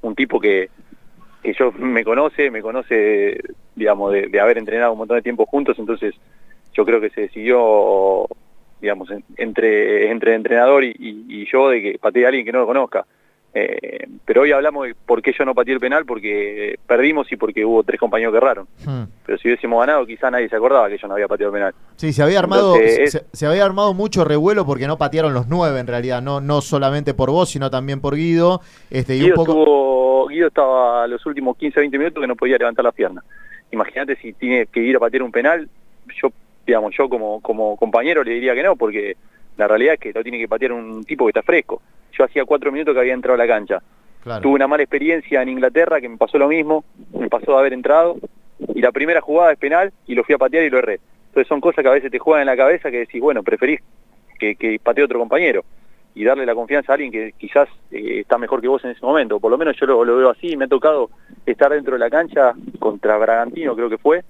un 0.02 0.14
tipo 0.14 0.40
que, 0.40 0.68
que 1.42 1.52
yo 1.54 1.72
me 1.72 2.04
conoce, 2.04 2.50
me 2.50 2.62
conoce, 2.62 3.40
digamos, 3.74 4.12
de, 4.12 4.28
de 4.28 4.40
haber 4.40 4.58
entrenado 4.58 4.92
un 4.92 4.98
montón 4.98 5.16
de 5.16 5.22
tiempo 5.22 5.46
juntos, 5.46 5.78
entonces 5.78 6.14
yo 6.72 6.84
creo 6.84 7.00
que 7.00 7.10
se 7.10 7.22
decidió, 7.22 8.26
digamos, 8.80 9.10
en- 9.10 9.24
entre, 9.36 10.10
entre 10.10 10.30
el 10.32 10.36
entrenador 10.36 10.84
y, 10.84 10.94
y- 10.98 11.46
yo 11.50 11.68
de 11.70 11.80
que 11.82 11.98
patee 11.98 12.24
a 12.24 12.28
alguien 12.28 12.44
que 12.46 12.52
no 12.52 12.60
lo 12.60 12.66
conozca. 12.66 13.04
Eh, 13.52 14.06
pero 14.24 14.42
hoy 14.42 14.52
hablamos 14.52 14.86
de 14.86 14.94
por 14.94 15.20
qué 15.22 15.32
yo 15.36 15.44
no 15.44 15.56
pateé 15.56 15.74
el 15.74 15.80
penal, 15.80 16.04
porque 16.06 16.78
perdimos 16.86 17.30
y 17.32 17.36
porque 17.36 17.64
hubo 17.64 17.82
tres 17.82 17.98
compañeros 17.98 18.32
que 18.32 18.36
erraron. 18.38 18.68
Hmm. 18.86 19.04
Pero 19.26 19.38
si 19.38 19.48
hubiésemos 19.48 19.80
ganado, 19.84 20.06
quizá 20.06 20.30
nadie 20.30 20.48
se 20.48 20.54
acordaba 20.54 20.88
que 20.88 20.98
yo 20.98 21.08
no 21.08 21.14
había 21.14 21.26
pateado 21.26 21.50
el 21.50 21.54
penal. 21.54 21.74
Sí, 21.96 22.12
se 22.12 22.22
había 22.22 22.38
armado, 22.38 22.76
Entonces, 22.76 23.10
se, 23.10 23.24
se 23.32 23.46
había 23.46 23.64
armado 23.64 23.92
mucho 23.92 24.24
revuelo 24.24 24.64
porque 24.64 24.86
no 24.86 24.98
patearon 24.98 25.34
los 25.34 25.48
nueve 25.48 25.80
en 25.80 25.88
realidad, 25.88 26.22
no, 26.22 26.40
no 26.40 26.60
solamente 26.60 27.12
por 27.12 27.30
vos, 27.32 27.50
sino 27.50 27.70
también 27.72 28.00
por 28.00 28.14
Guido. 28.14 28.60
Este, 28.88 29.16
y 29.16 29.20
un 29.20 29.24
Guido, 29.24 29.34
poco. 29.36 29.50
estuvo- 29.52 30.28
Guido 30.28 30.46
estaba 30.46 31.08
los 31.08 31.26
últimos 31.26 31.56
15 31.56 31.80
20 31.80 31.98
minutos 31.98 32.20
que 32.20 32.28
no 32.28 32.36
podía 32.36 32.56
levantar 32.56 32.84
las 32.84 32.94
piernas. 32.94 33.24
Imagínate 33.72 34.14
si 34.16 34.32
tiene 34.32 34.66
que 34.66 34.78
ir 34.80 34.94
a 34.94 35.00
patear 35.00 35.24
un 35.24 35.32
penal, 35.32 35.68
yo, 36.22 36.28
digamos, 36.70 36.94
yo 36.96 37.08
como, 37.08 37.40
como 37.40 37.76
compañero 37.76 38.22
le 38.22 38.34
diría 38.34 38.54
que 38.54 38.62
no, 38.62 38.76
porque 38.76 39.16
la 39.56 39.66
realidad 39.66 39.94
es 39.94 40.00
que 40.00 40.12
lo 40.12 40.22
tiene 40.22 40.38
que 40.38 40.46
patear 40.46 40.72
un 40.72 41.04
tipo 41.04 41.24
que 41.24 41.30
está 41.30 41.42
fresco. 41.42 41.82
Yo 42.12 42.24
hacía 42.24 42.44
cuatro 42.44 42.70
minutos 42.70 42.94
que 42.94 43.00
había 43.00 43.12
entrado 43.12 43.34
a 43.34 43.44
la 43.44 43.52
cancha. 43.52 43.82
Claro. 44.22 44.40
Tuve 44.40 44.54
una 44.54 44.68
mala 44.68 44.84
experiencia 44.84 45.42
en 45.42 45.48
Inglaterra 45.48 46.00
que 46.00 46.08
me 46.08 46.16
pasó 46.16 46.38
lo 46.38 46.46
mismo, 46.46 46.84
me 47.18 47.28
pasó 47.28 47.52
de 47.52 47.58
haber 47.58 47.72
entrado 47.72 48.18
y 48.72 48.80
la 48.80 48.92
primera 48.92 49.20
jugada 49.20 49.52
es 49.52 49.58
penal 49.58 49.92
y 50.06 50.14
lo 50.14 50.22
fui 50.22 50.36
a 50.36 50.38
patear 50.38 50.62
y 50.62 50.70
lo 50.70 50.78
erré. 50.78 51.00
Entonces 51.26 51.48
son 51.48 51.60
cosas 51.60 51.82
que 51.82 51.88
a 51.88 51.92
veces 51.92 52.10
te 52.10 52.20
juegan 52.20 52.42
en 52.42 52.46
la 52.46 52.56
cabeza 52.56 52.90
que 52.90 52.98
decís, 52.98 53.20
bueno, 53.20 53.42
preferís 53.42 53.80
que, 54.38 54.54
que 54.54 54.78
patee 54.80 55.04
otro 55.04 55.18
compañero 55.18 55.64
y 56.14 56.22
darle 56.22 56.46
la 56.46 56.54
confianza 56.54 56.92
a 56.92 56.94
alguien 56.94 57.10
que 57.10 57.32
quizás 57.36 57.68
eh, 57.90 58.20
está 58.20 58.38
mejor 58.38 58.60
que 58.60 58.68
vos 58.68 58.84
en 58.84 58.92
ese 58.92 59.04
momento. 59.04 59.40
Por 59.40 59.50
lo 59.50 59.58
menos 59.58 59.76
yo 59.76 59.86
lo, 59.86 60.04
lo 60.04 60.16
veo 60.16 60.30
así, 60.30 60.56
me 60.56 60.66
ha 60.66 60.68
tocado 60.68 61.10
estar 61.46 61.72
dentro 61.72 61.94
de 61.94 61.98
la 61.98 62.10
cancha 62.10 62.52
contra 62.78 63.18
Bragantino 63.18 63.74
creo 63.74 63.88
que 63.90 63.98
fue 63.98 64.22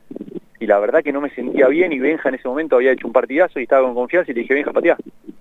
y 0.60 0.66
la 0.66 0.78
verdad 0.78 1.02
que 1.02 1.12
no 1.12 1.22
me 1.22 1.30
sentía 1.30 1.66
bien 1.68 1.92
y 1.92 1.98
Benja 1.98 2.28
en 2.28 2.36
ese 2.36 2.46
momento 2.46 2.76
había 2.76 2.92
hecho 2.92 3.06
un 3.06 3.14
partidazo 3.14 3.58
y 3.58 3.64
estaba 3.64 3.82
con 3.82 3.94
confianza 3.94 4.30
y 4.30 4.34
le 4.34 4.42
dije, 4.42 4.54
Benja, 4.54 4.72
pateá. 4.72 4.96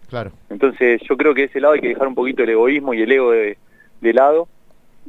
Claro. 0.10 0.32
Entonces 0.50 1.02
yo 1.08 1.18
creo 1.18 1.36
que 1.36 1.42
de 1.42 1.48
ese 1.48 1.60
lado 1.60 1.74
hay 1.74 1.82
que 1.82 1.90
dejar 1.90 2.08
un 2.08 2.16
poquito 2.16 2.42
el 2.42 2.50
egoísmo 2.50 2.94
y 2.94 3.02
el 3.02 3.12
ego 3.12 3.32
de, 3.32 3.58
de 4.00 4.14
lado 4.14 4.48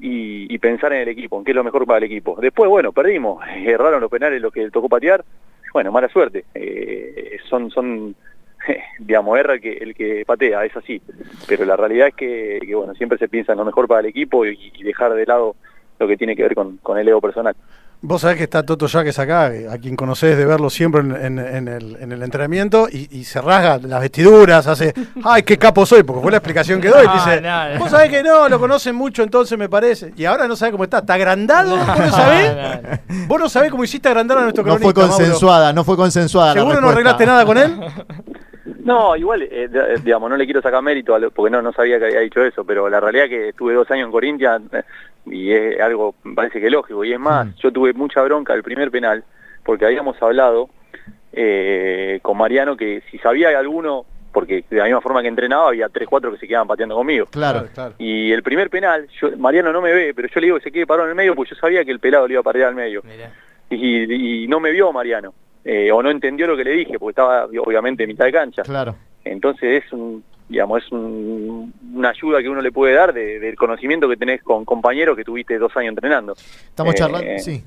y, 0.01 0.53
y 0.53 0.59
pensar 0.59 0.93
en 0.93 1.03
el 1.03 1.09
equipo, 1.09 1.39
en 1.39 1.45
qué 1.45 1.53
es 1.53 1.57
lo 1.57 1.63
mejor 1.63 1.87
para 1.87 1.99
el 1.99 2.05
equipo. 2.05 2.37
Después, 2.41 2.69
bueno, 2.69 2.93
perdimos, 2.93 3.41
erraron 3.65 4.01
los 4.01 4.11
penales 4.11 4.43
los 4.43 4.53
que 4.53 4.69
tocó 4.71 4.89
patear, 4.89 5.25
bueno, 5.73 5.93
mala 5.93 6.09
suerte. 6.09 6.45
Eh, 6.55 7.39
son, 7.49 7.71
son 7.71 8.17
digamos, 8.99 9.39
erra 9.39 9.55
el 9.55 9.61
que, 9.61 9.73
el 9.75 9.95
que 9.95 10.25
patea, 10.27 10.65
es 10.65 10.77
así. 10.77 11.01
Pero 11.47 11.65
la 11.65 11.77
realidad 11.77 12.09
es 12.09 12.15
que, 12.15 12.59
que, 12.67 12.75
bueno, 12.75 12.95
siempre 12.95 13.17
se 13.19 13.29
piensa 13.29 13.53
en 13.53 13.59
lo 13.59 13.65
mejor 13.65 13.87
para 13.87 14.01
el 14.01 14.07
equipo 14.07 14.45
y, 14.45 14.73
y 14.75 14.83
dejar 14.83 15.15
de 15.15 15.27
lado 15.27 15.55
lo 16.01 16.09
que 16.09 16.17
tiene 16.17 16.35
que 16.35 16.43
ver 16.43 16.55
con, 16.55 16.79
con 16.79 16.99
el 16.99 17.09
ego 17.09 17.21
personal. 17.21 17.55
Vos 18.03 18.23
sabés 18.23 18.39
que 18.39 18.45
está 18.45 18.63
Toto 18.63 18.87
Yaques 18.87 19.19
acá, 19.19 19.53
eh, 19.55 19.69
a 19.71 19.77
quien 19.77 19.95
conocés 19.95 20.37
de 20.39 20.47
verlo 20.47 20.71
siempre 20.71 21.03
en, 21.03 21.13
en- 21.15 21.39
en 21.39 21.69
el, 21.69 21.97
en 22.01 22.13
el 22.13 22.23
entrenamiento, 22.23 22.89
y, 22.91 23.09
y 23.15 23.25
se 23.25 23.43
rasga 23.43 23.79
las 23.87 24.01
vestiduras, 24.01 24.67
hace, 24.67 24.95
ay, 25.25 25.43
qué 25.43 25.59
capo 25.59 25.85
soy, 25.85 26.03
porque 26.03 26.23
fue 26.23 26.31
la 26.31 26.39
explicación 26.39 26.81
que 26.81 26.89
doy. 26.89 27.07
No, 27.07 27.13
dice, 27.13 27.41
no, 27.43 27.75
no. 27.75 27.79
vos 27.79 27.91
sabés 27.91 28.09
que 28.09 28.23
no, 28.23 28.49
lo 28.49 28.59
conocen 28.59 28.95
mucho, 28.95 29.23
entonces 29.23 29.59
me 29.59 29.69
parece. 29.69 30.15
Y 30.17 30.25
ahora 30.25 30.49
no 30.49 30.57
sabés 30.57 30.73
cómo 30.73 30.85
está, 30.85 31.01
¿está 31.01 31.13
agrandado? 31.15 31.77
¿Vos 31.77 31.87
no 31.99 32.11
sabés? 32.11 32.57
No, 33.09 33.27
¿Vos 33.27 33.41
no 33.41 33.49
sabés 33.51 33.71
cómo 33.71 33.85
hiciste 33.85 34.09
agrandar 34.09 34.39
a 34.39 34.43
nuestro 34.45 34.65
No 34.65 34.79
fue 34.79 34.95
Mauro? 34.95 35.09
consensuada, 35.09 35.73
no 35.75 35.85
fue 35.85 35.97
consensuada. 35.97 36.55
la 36.55 36.61
¿Seguro 36.63 36.81
no 36.81 36.89
arreglaste 36.89 37.27
nada 37.27 37.45
con 37.45 37.59
él? 37.59 37.77
No, 38.83 39.15
igual, 39.15 39.43
eh, 39.43 39.69
de- 39.69 40.01
digamos, 40.03 40.31
no 40.31 40.37
le 40.37 40.45
quiero 40.47 40.63
sacar 40.63 40.83
mérito 40.83 41.15
a 41.15 41.19
lo- 41.19 41.31
porque 41.31 41.51
no, 41.51 41.61
no 41.61 41.71
sabía 41.73 41.99
que 41.99 42.07
había 42.07 42.21
dicho 42.21 42.43
eso, 42.43 42.65
pero 42.65 42.89
la 42.89 42.99
realidad 42.99 43.25
es 43.27 43.31
que 43.31 43.49
estuve 43.51 43.75
dos 43.75 43.89
años 43.91 44.07
en 44.07 44.11
Corinthians 44.13 44.73
eh, 44.73 44.83
y 45.31 45.53
es 45.53 45.81
algo, 45.81 46.15
me 46.25 46.35
parece 46.35 46.61
que 46.61 46.69
lógico, 46.71 47.05
y 47.05 47.13
es 47.13 47.19
más, 47.21 47.47
Mm. 47.47 47.55
yo 47.63 47.73
tuve 47.73 47.93
mucha 47.93 48.23
bronca 48.23 48.53
el 48.55 48.63
primer 48.63 48.91
penal 48.91 49.25
porque 49.65 49.87
habíamos 49.87 50.21
hablado 50.23 50.69
eh, 51.33 52.19
con 52.23 52.37
Mariano 52.37 52.77
que 52.77 53.03
si 53.11 53.19
sabía 53.19 53.57
alguno, 53.59 54.05
porque 54.33 54.65
de 54.69 54.77
la 54.79 54.85
misma 54.85 55.01
forma 55.01 55.23
que 55.23 55.29
entrenaba 55.29 55.69
había 55.69 55.89
tres, 55.89 56.09
cuatro 56.09 56.33
que 56.33 56.39
se 56.39 56.49
quedaban 56.49 56.67
pateando 56.69 56.95
conmigo. 56.95 57.27
Claro. 57.27 57.67
claro. 57.75 57.95
Y 57.99 58.33
el 58.33 58.43
primer 58.43 58.71
penal, 58.71 59.07
yo, 59.21 59.37
Mariano 59.37 59.73
no 59.73 59.81
me 59.81 59.93
ve, 59.93 60.13
pero 60.15 60.29
yo 60.29 60.41
le 60.41 60.47
digo 60.47 60.59
que 60.59 60.65
se 60.65 60.73
quede 60.73 60.87
parado 60.87 61.07
en 61.07 61.11
el 61.11 61.17
medio 61.17 61.35
porque 61.35 61.51
yo 61.55 61.57
sabía 61.61 61.85
que 61.85 61.91
el 61.91 62.01
pelado 62.01 62.27
le 62.27 62.35
iba 62.35 62.41
a 62.41 62.45
parar 62.45 62.65
al 62.65 62.75
medio 62.75 63.03
mirá. 63.05 63.31
y, 63.71 64.43
y 64.45 64.49
no 64.49 64.61
me 64.61 64.71
vio 64.73 64.93
Mariano. 64.93 65.33
eh, 65.65 65.91
o 65.93 66.03
no 66.03 66.11
entendió 66.11 66.47
lo 66.47 66.57
que 66.57 66.65
le 66.65 66.73
dije, 66.73 66.99
porque 66.99 67.11
estaba 67.11 67.45
obviamente 67.45 68.05
en 68.05 68.09
mitad 68.09 68.25
de 68.25 68.33
cancha. 68.33 68.63
Claro. 68.63 68.95
Entonces 69.25 69.85
es 69.85 69.93
un, 69.93 70.25
digamos, 70.51 70.83
es 70.85 70.93
un- 70.93 71.73
una 71.95 72.11
ayuda 72.11 72.43
que 72.43 72.49
uno 72.51 72.61
le 72.61 72.73
puede 72.73 72.93
dar 72.95 73.15
de- 73.15 73.39
del 73.39 73.57
conocimiento 73.57 74.09
que 74.09 74.17
tenés 74.17 74.43
con 74.43 74.65
compañeros 74.65 75.17
que 75.17 75.25
tuviste 75.25 75.57
dos 75.59 75.75
años 75.77 75.91
entrenando. 75.91 76.35
Estamos 76.35 76.93
Eh, 76.95 76.99
charlando. 76.99 77.31
Sí. 77.39 77.63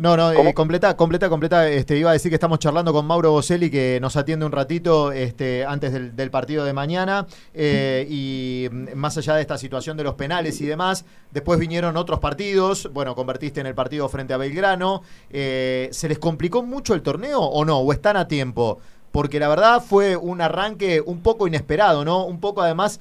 No, 0.00 0.16
no, 0.16 0.32
eh, 0.32 0.52
completa, 0.54 0.96
completa, 0.96 1.28
completa. 1.28 1.68
Este, 1.68 1.96
iba 1.96 2.10
a 2.10 2.14
decir 2.14 2.28
que 2.28 2.34
estamos 2.34 2.58
charlando 2.58 2.92
con 2.92 3.06
Mauro 3.06 3.30
Boselli, 3.30 3.70
que 3.70 4.00
nos 4.02 4.16
atiende 4.16 4.44
un 4.44 4.50
ratito 4.50 5.12
este, 5.12 5.64
antes 5.64 5.92
del, 5.92 6.16
del 6.16 6.32
partido 6.32 6.64
de 6.64 6.72
mañana. 6.72 7.26
eh, 7.54 8.04
y 8.10 8.66
mm, 8.72 8.96
más 8.96 9.16
allá 9.18 9.36
de 9.36 9.42
esta 9.42 9.56
situación 9.56 9.96
de 9.96 10.02
los 10.02 10.14
penales 10.14 10.60
y 10.60 10.66
demás, 10.66 11.04
después 11.30 11.60
vinieron 11.60 11.96
otros 11.96 12.18
partidos. 12.18 12.90
Bueno, 12.92 13.14
convertiste 13.14 13.60
en 13.60 13.68
el 13.68 13.76
partido 13.76 14.08
frente 14.08 14.34
a 14.34 14.36
Belgrano. 14.36 15.02
Eh, 15.30 15.88
¿Se 15.92 16.08
les 16.08 16.18
complicó 16.18 16.64
mucho 16.64 16.94
el 16.94 17.02
torneo 17.02 17.38
o 17.40 17.64
no? 17.64 17.78
¿O 17.78 17.92
están 17.92 18.16
a 18.16 18.26
tiempo? 18.26 18.80
Porque 19.14 19.38
la 19.38 19.46
verdad 19.46 19.80
fue 19.80 20.16
un 20.16 20.40
arranque 20.40 21.00
un 21.00 21.22
poco 21.22 21.46
inesperado, 21.46 22.04
¿no? 22.04 22.24
Un 22.24 22.40
poco 22.40 22.62
además 22.62 23.00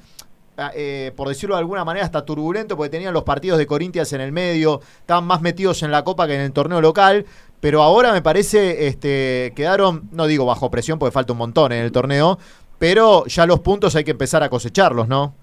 ah, 0.60 0.70
eh, 0.76 1.12
por 1.16 1.28
decirlo 1.28 1.56
de 1.56 1.62
alguna 1.62 1.84
manera, 1.84 2.06
hasta 2.06 2.24
turbulento, 2.24 2.78
porque 2.78 2.92
tenían 2.92 3.16
los 3.16 3.24
partidos 3.24 3.58
de 3.58 3.66
Corinthians 3.66 4.14
en 4.14 4.22
el 4.22 4.32
medio, 4.32 4.80
estaban 5.00 5.26
más 5.26 5.42
metidos 5.42 5.82
en 5.82 5.90
la 5.90 6.04
Copa 6.04 6.28
que 6.28 6.36
en 6.36 6.42
el 6.42 6.54
torneo 6.54 6.82
local, 6.82 7.26
pero 7.60 7.82
ahora 7.82 8.14
me 8.14 8.22
parece 8.22 8.86
este, 8.86 9.54
quedaron, 9.56 10.04
no 10.12 10.28
digo 10.28 10.46
bajo 10.46 10.70
presión, 10.70 11.00
porque 11.00 11.12
falta 11.12 11.34
un 11.34 11.40
montón 11.40 11.72
en 11.72 11.84
el 11.84 11.92
torneo, 11.92 12.38
pero 12.78 13.26
ya 13.26 13.48
los 13.48 13.62
puntos 13.62 13.96
hay 13.96 14.04
que 14.04 14.12
empezar 14.12 14.44
a 14.44 14.50
cosecharlos, 14.50 15.08
¿no? 15.08 15.34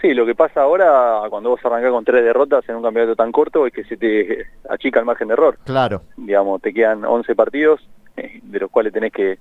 Sí, 0.00 0.14
lo 0.14 0.24
que 0.24 0.34
pasa 0.34 0.62
ahora, 0.62 1.20
cuando 1.28 1.50
vos 1.50 1.60
arrancás 1.62 1.90
con 1.90 2.02
tres 2.02 2.24
derrotas 2.24 2.66
en 2.66 2.76
un 2.76 2.82
campeonato 2.82 3.14
tan 3.14 3.30
corto, 3.30 3.66
es 3.66 3.74
que 3.74 3.84
se 3.84 3.98
te 3.98 4.46
achica 4.70 5.00
el 5.00 5.04
margen 5.04 5.28
de 5.28 5.34
error. 5.34 5.58
Claro, 5.64 6.00
Digamos, 6.16 6.62
te 6.62 6.72
quedan 6.72 7.04
11 7.04 7.34
partidos, 7.34 7.86
eh, 8.16 8.40
de 8.42 8.58
los 8.58 8.70
cuales 8.70 8.94
tenés 8.94 9.12
que 9.12 9.38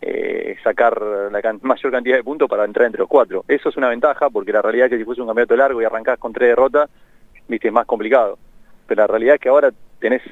eh, 0.00 0.56
sacar 0.62 1.00
la 1.30 1.42
can- 1.42 1.60
mayor 1.62 1.92
cantidad 1.92 2.16
de 2.16 2.24
puntos 2.24 2.48
para 2.48 2.64
entrar 2.64 2.86
entre 2.86 3.00
los 3.00 3.08
cuatro. 3.08 3.44
Eso 3.48 3.68
es 3.68 3.76
una 3.76 3.88
ventaja, 3.88 4.30
porque 4.30 4.52
la 4.52 4.62
realidad 4.62 4.86
es 4.86 4.90
que 4.90 4.98
si 4.98 5.04
fuese 5.04 5.20
un 5.20 5.26
campeonato 5.26 5.56
largo 5.56 5.82
y 5.82 5.84
arrancás 5.84 6.18
con 6.18 6.32
tres 6.32 6.50
derrotas, 6.50 6.88
viste, 7.48 7.68
es 7.68 7.74
más 7.74 7.86
complicado. 7.86 8.38
Pero 8.86 9.02
la 9.02 9.06
realidad 9.06 9.34
es 9.34 9.40
que 9.40 9.48
ahora 9.48 9.70
tenés, 9.98 10.22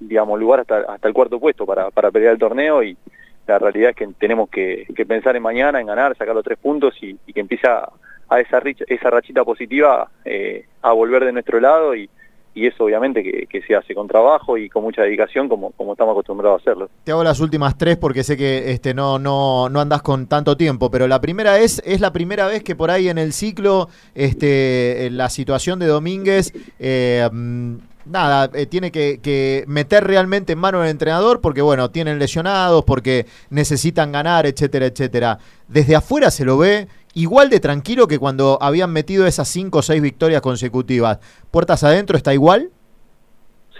digamos, 0.00 0.38
lugar 0.38 0.60
hasta, 0.60 1.08
el 1.08 1.14
cuarto 1.14 1.38
puesto 1.38 1.64
para, 1.66 1.90
pelear 2.10 2.32
el 2.32 2.38
torneo 2.38 2.82
y, 2.82 2.96
la 3.44 3.58
realidad 3.58 3.90
es 3.90 3.96
que 3.96 4.06
tenemos 4.20 4.48
que, 4.48 4.86
pensar 5.06 5.34
en 5.34 5.42
mañana, 5.42 5.80
en 5.80 5.88
ganar, 5.88 6.16
sacar 6.16 6.32
los 6.32 6.44
tres 6.44 6.58
puntos 6.58 6.94
y, 7.02 7.16
que 7.32 7.40
empieza 7.40 7.90
a 8.28 8.40
esa, 8.40 8.62
esa 8.86 9.10
rachita 9.10 9.44
positiva 9.44 10.08
eh, 10.24 10.66
a 10.80 10.92
volver 10.92 11.24
de 11.24 11.32
nuestro 11.32 11.58
lado 11.58 11.94
y, 11.96 12.08
y 12.54 12.66
eso 12.66 12.84
obviamente 12.84 13.22
que, 13.22 13.62
se 13.62 13.74
hace 13.74 13.94
con 13.94 14.08
trabajo 14.08 14.58
y 14.58 14.68
con 14.68 14.82
mucha 14.82 15.02
dedicación 15.02 15.48
como, 15.48 15.70
como 15.72 15.92
estamos 15.92 16.12
acostumbrados 16.12 16.60
a 16.60 16.62
hacerlo. 16.62 16.90
Te 17.04 17.12
hago 17.12 17.24
las 17.24 17.40
últimas 17.40 17.78
tres 17.78 17.96
porque 17.96 18.24
sé 18.24 18.36
que 18.36 18.72
este, 18.72 18.92
no, 18.92 19.18
no, 19.18 19.68
no 19.68 19.80
andás 19.80 20.02
con 20.02 20.26
tanto 20.26 20.56
tiempo, 20.56 20.90
pero 20.90 21.06
la 21.06 21.20
primera 21.20 21.58
es, 21.58 21.82
es 21.86 22.00
la 22.00 22.12
primera 22.12 22.46
vez 22.46 22.62
que 22.62 22.74
por 22.74 22.90
ahí 22.90 23.08
en 23.08 23.18
el 23.18 23.32
ciclo 23.32 23.88
este, 24.14 25.08
la 25.10 25.28
situación 25.28 25.78
de 25.78 25.86
Domínguez... 25.86 26.52
Eh, 26.78 27.28
mm, 27.30 27.91
nada, 28.04 28.50
eh, 28.54 28.66
tiene 28.66 28.90
que, 28.90 29.20
que, 29.22 29.64
meter 29.66 30.04
realmente 30.04 30.52
en 30.52 30.58
mano 30.58 30.82
el 30.82 30.90
entrenador 30.90 31.40
porque, 31.40 31.62
bueno, 31.62 31.90
tienen 31.90 32.18
lesionados, 32.18 32.84
porque 32.84 33.26
necesitan 33.50 34.12
ganar, 34.12 34.46
etcétera, 34.46 34.86
etcétera. 34.86 35.38
Desde 35.68 35.96
afuera 35.96 36.30
se 36.30 36.44
lo 36.44 36.58
ve 36.58 36.88
igual 37.14 37.50
de 37.50 37.60
tranquilo 37.60 38.06
que 38.06 38.18
cuando 38.18 38.58
habían 38.60 38.92
metido 38.92 39.26
esas 39.26 39.48
cinco 39.48 39.78
o 39.78 39.82
seis 39.82 40.00
victorias 40.02 40.40
consecutivas. 40.40 41.18
¿Puertas 41.50 41.84
adentro 41.84 42.16
está 42.16 42.32
igual? 42.32 42.70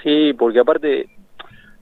Sí, 0.02 0.32
porque 0.34 0.58
aparte, 0.58 1.06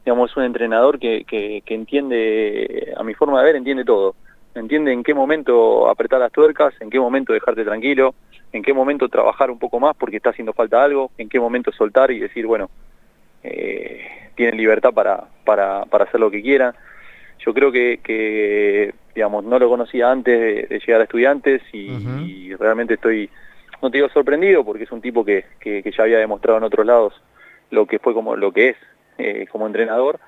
digamos, 0.04 0.30
es 0.30 0.36
un 0.36 0.44
entrenador 0.44 0.98
que, 0.98 1.24
que, 1.24 1.62
entiende, 1.74 2.92
a 2.96 3.02
mi 3.02 3.14
forma 3.14 3.38
de 3.40 3.44
ver, 3.44 3.56
entiende 3.56 3.84
todo. 3.84 4.14
Entiende 4.54 4.92
en 4.92 5.02
qué 5.02 5.14
momento 5.14 5.88
apretar 5.88 6.20
las 6.20 6.32
tuercas, 6.32 6.74
en 6.80 6.90
qué 6.90 6.98
momento 6.98 7.32
dejarte 7.32 7.64
tranquilo, 7.64 8.14
en 8.52 8.62
qué 8.62 8.72
momento 8.72 9.08
trabajar 9.08 9.50
un 9.50 9.58
poco 9.58 9.78
más 9.78 9.96
porque 9.96 10.16
está 10.16 10.30
haciendo 10.30 10.52
falta 10.52 10.82
algo, 10.82 11.10
en 11.18 11.28
qué 11.28 11.38
momento 11.38 11.70
soltar 11.72 12.10
y 12.10 12.18
decir, 12.18 12.46
bueno, 12.46 12.68
eh, 13.44 14.30
tienen 14.34 14.56
libertad 14.56 14.92
para, 14.92 15.24
para, 15.44 15.84
para 15.84 16.04
hacer 16.04 16.20
lo 16.20 16.30
que 16.30 16.42
quieran. 16.42 16.74
Yo 17.44 17.54
creo 17.54 17.70
que, 17.70 18.00
que 18.02 18.92
digamos, 19.14 19.44
no 19.44 19.58
lo 19.58 19.68
conocía 19.68 20.10
antes 20.10 20.68
de, 20.68 20.78
llegar 20.80 21.00
a 21.00 21.04
estudiantes 21.04 21.62
y, 21.72 22.54
realmente 22.56 22.94
estoy, 22.94 23.30
no 23.80 23.90
te 23.90 23.98
digo 23.98 24.08
sorprendido, 24.10 24.64
porque 24.64 24.84
es 24.84 24.92
un 24.92 25.00
tipo 25.00 25.24
que, 25.24 25.44
que, 25.60 25.82
ya 25.96 26.02
había 26.02 26.18
demostrado 26.18 26.58
en 26.58 26.64
otros 26.64 26.84
lados 26.84 27.14
lo 27.70 27.86
que 27.86 27.98
fue 27.98 28.14
como 28.14 28.34
lo 28.34 28.52
que 28.52 28.70
es 28.70 28.76
eh, 29.18 29.46
como 29.50 29.66
entrenador, 29.66 30.18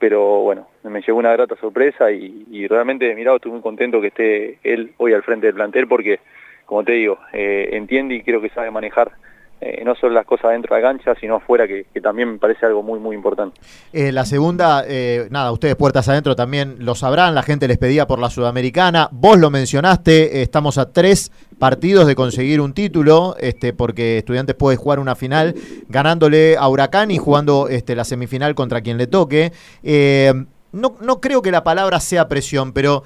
pero 0.00 0.40
bueno, 0.40 0.66
me 0.82 1.02
llegó 1.02 1.18
una 1.18 1.32
grata 1.32 1.54
sorpresa 1.56 2.10
y, 2.10 2.66
realmente, 2.66 3.14
mirado, 3.14 3.36
estoy 3.36 3.52
muy 3.52 3.60
contento 3.60 4.00
que 4.00 4.06
esté 4.08 4.58
él 4.64 4.94
hoy 4.96 5.12
al 5.12 5.22
frente 5.22 5.46
del 5.46 5.54
plantel 5.54 5.86
porque, 5.86 6.20
como 6.64 6.82
te 6.82 6.92
digo, 6.92 7.18
eh, 7.34 7.68
entiende 7.72 8.14
y 8.14 8.22
creo 8.22 8.40
que 8.40 8.48
sabe 8.48 8.70
manejar 8.70 9.12
eh, 9.62 9.82
no 9.84 9.94
solo 9.94 10.14
las 10.14 10.24
cosas 10.24 10.52
dentro 10.52 10.74
de 10.74 10.80
la 10.80 10.88
cancha, 10.88 11.14
sino 11.20 11.36
afuera, 11.36 11.68
que, 11.68 11.84
también 12.00 12.32
me 12.32 12.38
parece 12.38 12.64
algo 12.64 12.82
muy, 12.82 12.98
muy 12.98 13.14
importante. 13.14 13.60
Eh, 13.92 14.10
la 14.10 14.24
segunda, 14.24 14.84
eh, 14.88 15.28
nada, 15.30 15.52
ustedes 15.52 15.76
puertas 15.76 16.08
adentro 16.08 16.34
también 16.34 16.76
lo 16.78 16.94
sabrán, 16.94 17.34
la 17.34 17.42
gente 17.42 17.68
les 17.68 17.76
pedía 17.76 18.06
por 18.06 18.18
la 18.20 18.30
Sudamericana, 18.30 19.10
vos 19.12 19.38
lo 19.38 19.50
mencionaste, 19.50 20.40
estamos 20.40 20.78
a 20.78 20.90
tres 20.92 21.30
partidos 21.58 22.06
de 22.06 22.14
conseguir 22.14 22.62
un 22.62 22.72
título, 22.72 23.36
este, 23.38 23.74
porque 23.74 24.16
Estudiantes 24.16 24.56
puede 24.56 24.78
jugar 24.78 24.98
una 24.98 25.14
final 25.14 25.54
ganándole 25.88 26.56
a 26.56 26.66
Huracán 26.66 27.10
y 27.10 27.18
jugando 27.18 27.68
este, 27.68 27.94
la 27.94 28.04
semifinal 28.04 28.54
contra 28.54 28.80
quien 28.80 28.96
le 28.96 29.08
toque. 29.08 29.52
no, 30.72 30.96
no 31.02 31.20
creo 31.20 31.42
que 31.42 31.50
la 31.50 31.64
palabra 31.64 32.00
sea 32.00 32.28
presión, 32.28 32.72
pero... 32.72 33.02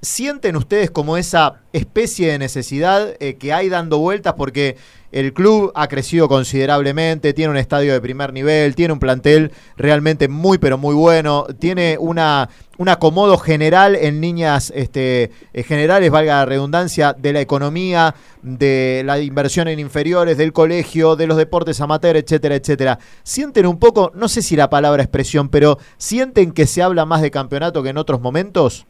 ¿Sienten 0.00 0.56
ustedes 0.56 0.90
como 0.90 1.16
esa 1.16 1.60
especie 1.72 2.30
de 2.30 2.38
necesidad 2.38 3.16
que 3.16 3.52
hay 3.52 3.68
dando 3.68 3.98
vueltas? 3.98 4.34
Porque 4.34 4.76
el 5.10 5.32
club 5.32 5.72
ha 5.74 5.88
crecido 5.88 6.28
considerablemente, 6.28 7.32
tiene 7.32 7.50
un 7.50 7.56
estadio 7.56 7.92
de 7.94 8.00
primer 8.00 8.32
nivel, 8.32 8.74
tiene 8.74 8.92
un 8.92 8.98
plantel 8.98 9.52
realmente 9.76 10.28
muy 10.28 10.58
pero 10.58 10.76
muy 10.76 10.94
bueno, 10.94 11.46
tiene 11.58 11.96
una, 11.98 12.50
un 12.76 12.90
acomodo 12.90 13.38
general 13.38 13.96
en 13.96 14.20
líneas 14.20 14.70
este, 14.74 15.30
eh, 15.54 15.62
generales, 15.62 16.10
valga 16.10 16.36
la 16.36 16.44
redundancia, 16.44 17.14
de 17.18 17.32
la 17.32 17.40
economía, 17.40 18.14
de 18.42 19.02
la 19.04 19.18
inversión 19.18 19.66
en 19.68 19.78
inferiores, 19.78 20.36
del 20.36 20.52
colegio, 20.52 21.16
de 21.16 21.26
los 21.26 21.38
deportes 21.38 21.80
amateur, 21.80 22.16
etcétera, 22.16 22.56
etcétera. 22.56 22.98
Sienten 23.22 23.66
un 23.66 23.78
poco, 23.78 24.12
no 24.14 24.28
sé 24.28 24.42
si 24.42 24.56
la 24.56 24.68
palabra 24.68 25.02
expresión, 25.02 25.48
pero 25.48 25.78
sienten 25.96 26.52
que 26.52 26.66
se 26.66 26.82
habla 26.82 27.06
más 27.06 27.22
de 27.22 27.30
campeonato 27.30 27.82
que 27.82 27.88
en 27.88 27.96
otros 27.96 28.20
momentos. 28.20 28.86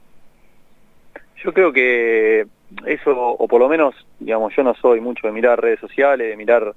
Yo 1.43 1.53
creo 1.53 1.73
que 1.73 2.47
eso, 2.87 3.13
o 3.17 3.49
por 3.49 3.61
lo 3.61 3.69
menos, 3.69 3.95
digamos, 4.19 4.55
yo 4.57 4.63
no 4.63 4.75
soy 4.75 5.01
mucho 5.01 5.27
de 5.27 5.33
mirar 5.33 5.61
redes 5.61 5.81
sociales, 5.81 6.29
de 6.29 6.37
mirar 6.37 6.75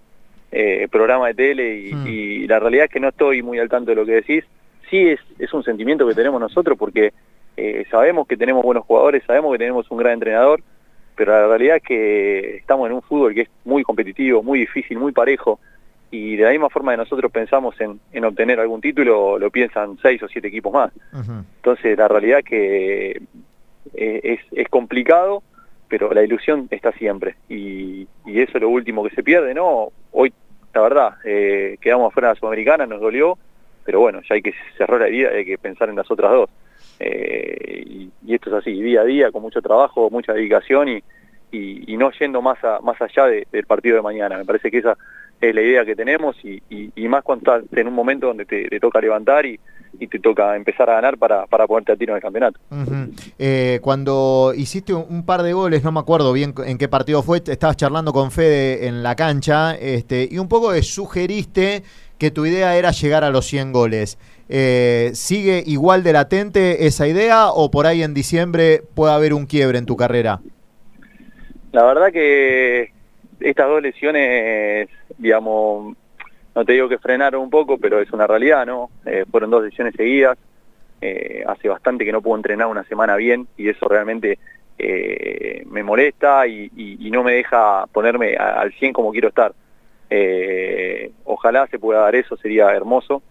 eh, 0.52 0.88
programas 0.92 1.30
de 1.30 1.34
tele 1.34 1.90
hmm. 1.94 2.08
y, 2.08 2.48
la 2.48 2.60
realidad 2.60 2.86
es 2.86 2.92
que 2.92 3.00
no 3.00 3.10
estoy 3.10 3.42
muy 3.42 3.60
al 3.60 3.70
tanto 3.70 3.92
de 3.92 3.96
lo 3.96 4.06
que 4.06 4.14
decís. 4.14 4.44
Sí 4.90 5.08
es, 5.08 5.20
es 5.40 5.54
un 5.54 5.64
sentimiento 5.64 6.08
que 6.08 6.14
tenemos 6.14 6.40
nosotros 6.40 6.78
porque 6.78 7.14
eh, 7.58 7.86
sabemos 7.90 8.28
que 8.28 8.38
tenemos 8.38 8.64
buenos 8.64 8.86
jugadores, 8.86 9.24
sabemos 9.26 9.54
que 9.54 9.60
tenemos 9.60 9.90
un 9.90 9.98
gran 9.98 10.14
entrenador, 10.14 10.62
pero 11.16 11.32
la 11.32 11.48
realidad 11.48 11.78
es 11.78 11.84
que 11.84 12.58
estamos 12.58 12.88
en 12.88 12.96
un 12.96 13.02
fútbol 13.02 13.34
que 13.34 13.42
es 13.42 13.50
muy 13.66 13.84
competitivo, 13.84 14.44
muy 14.44 14.60
difícil, 14.60 14.98
muy 14.98 15.12
parejo 15.12 15.60
y 16.12 16.36
de 16.36 16.44
la 16.44 16.52
misma 16.52 16.70
forma 16.70 16.92
que 16.92 16.98
nosotros 16.98 17.32
pensamos 17.32 17.80
en, 17.80 18.00
en 18.12 18.26
obtener 18.26 18.60
algún 18.60 18.82
título, 18.82 19.40
lo 19.40 19.50
piensan 19.50 19.98
seis 20.02 20.22
o 20.22 20.28
siete 20.28 20.50
equipos 20.50 20.74
más. 20.74 20.92
Entonces 21.56 21.98
la 21.98 22.10
realidad 22.10 22.40
es 22.40 22.46
que 22.46 23.22
eh, 23.94 24.22
es, 24.24 24.40
es 24.52 24.68
complicado, 24.70 25.44
pero 25.88 26.14
la 26.14 26.24
ilusión 26.24 26.68
está 26.72 26.92
siempre 26.94 27.36
y, 27.50 28.08
eso 28.26 28.52
es 28.58 28.62
lo 28.62 28.70
último 28.70 29.04
que 29.04 29.14
se 29.14 29.24
pierde, 29.24 29.54
¿no? 29.54 29.92
Hoy, 30.12 30.34
la 30.74 30.82
verdad, 30.82 31.14
eh, 31.26 31.78
quedamos 31.82 32.12
afuera 32.12 32.30
de 32.30 32.34
la 32.36 32.40
Sudamericana, 32.40 32.86
nos 32.86 33.02
dolió, 33.02 33.38
pero 33.84 34.00
bueno, 34.00 34.22
ya 34.28 34.36
hay 34.36 34.42
que 34.42 34.54
cerrar 34.78 35.02
la 35.02 35.08
vida, 35.08 35.30
hay 35.30 35.46
que 35.46 35.58
pensar 35.58 35.90
en 35.90 35.98
las 35.98 36.10
otras 36.10 36.32
dos. 36.32 36.50
Eh, 37.00 37.84
y, 37.86 38.34
esto 38.34 38.50
es 38.50 38.56
así, 38.56 38.82
día 38.82 39.02
a 39.02 39.06
día, 39.06 39.32
con 39.32 39.42
mucho 39.42 39.62
trabajo, 39.62 40.10
mucha 40.10 40.34
dedicación 40.34 40.88
y, 40.88 41.04
y, 41.52 41.98
no 41.98 42.12
yendo 42.12 42.42
más, 42.42 42.64
a, 42.64 42.80
más 42.80 43.02
allá 43.02 43.26
del 43.26 43.66
partido 43.66 43.98
de 43.98 44.02
mañana. 44.02 44.38
Me 44.38 44.46
parece 44.46 44.72
que 44.72 44.78
esa 44.78 44.98
es 45.42 45.54
la 45.54 45.62
idea 45.62 45.84
que 45.84 45.96
tenemos 45.96 46.38
y, 46.44 46.62
más 47.08 47.24
cuando 47.24 47.58
estás 47.58 47.78
en 47.78 47.88
un 47.88 47.94
momento 47.94 48.28
donde 48.28 48.46
te, 48.46 48.80
toca 48.80 49.02
levantar 49.02 49.46
y, 49.46 49.60
te 50.08 50.20
toca 50.20 50.56
empezar 50.56 50.90
a 50.90 50.96
ganar 50.96 51.18
para, 51.18 51.46
para 51.48 51.68
ponerte 51.68 51.92
a 51.92 51.96
tiro 51.96 52.14
en 52.14 52.18
el 52.18 52.22
campeonato. 52.22 52.60
Eh, 53.38 53.80
cuando 53.82 54.54
hiciste 54.56 54.94
un, 54.94 55.26
par 55.26 55.44
de 55.44 55.54
goles, 55.54 55.84
no 55.84 55.92
me 55.92 56.00
acuerdo 56.00 56.34
bien 56.34 56.54
en 56.66 56.78
qué 56.78 56.88
partido 56.88 57.24
fue, 57.24 57.42
estabas 57.46 57.78
charlando 57.78 58.12
con 58.14 58.32
Fede 58.32 58.88
en 58.88 59.04
la 59.04 59.16
cancha 59.16 59.76
este, 59.76 60.28
y 60.30 60.38
un 60.38 60.48
poco 60.48 60.74
sugeriste 60.82 61.84
que 62.18 62.32
tu 62.32 62.46
idea 62.46 62.76
era 62.76 62.92
llegar 62.92 63.24
a 63.24 63.30
los 63.30 63.46
100 63.46 63.72
goles. 63.72 64.18
Eh, 64.50 65.12
¿Sigue 65.14 65.64
igual 65.66 66.04
de 66.04 66.14
latente 66.14 66.86
esa 66.86 67.08
idea 67.08 67.50
o 67.50 67.72
por 67.72 67.88
ahí 67.88 68.04
en 68.04 68.14
diciembre 68.14 68.84
puede 68.94 69.14
haber 69.14 69.34
un 69.34 69.46
quiebre 69.46 69.78
en 69.78 69.86
tu 69.86 69.96
carrera? 69.96 70.40
La 71.72 71.84
verdad 71.84 72.12
que 72.12 72.92
estas 73.40 73.68
dos 73.68 73.82
lesiones, 73.82 74.90
digamos, 75.18 75.96
no 76.56 76.66
te 76.66 76.74
digo 76.74 76.90
que 76.90 76.98
frenaron 76.98 77.42
un 77.42 77.50
poco, 77.50 77.78
pero 77.78 78.00
es 78.00 78.12
una 78.12 78.28
realidad, 78.28 78.66
¿no? 78.66 78.90
Eh, 79.06 79.26
fueron 79.30 79.50
dos 79.50 79.64
lesiones 79.64 79.96
seguidas. 79.96 80.38
Eh, 81.02 81.44
hace 81.48 81.68
bastante 81.68 82.06
que 82.06 82.12
no 82.12 82.22
puedo 82.22 82.38
entrenar 82.38 82.68
una 82.68 82.84
semana 82.84 83.16
bien 83.16 83.48
y 83.58 83.70
eso 83.70 83.88
realmente 83.88 84.38
eh, 84.78 85.64
me 85.66 85.82
molesta 85.82 86.46
y, 86.46 86.70
no 87.12 87.24
me 87.24 87.34
deja 87.34 87.86
ponerme 87.92 88.36
al 88.36 88.72
100 88.74 88.94
como 88.94 89.12
quiero 89.12 89.30
estar. 89.30 89.54
ojalá 91.26 91.68
se 91.68 91.80
pueda 91.80 92.02
dar 92.02 92.16
eso, 92.16 92.38
sería 92.38 92.72
hermoso. 92.72 93.22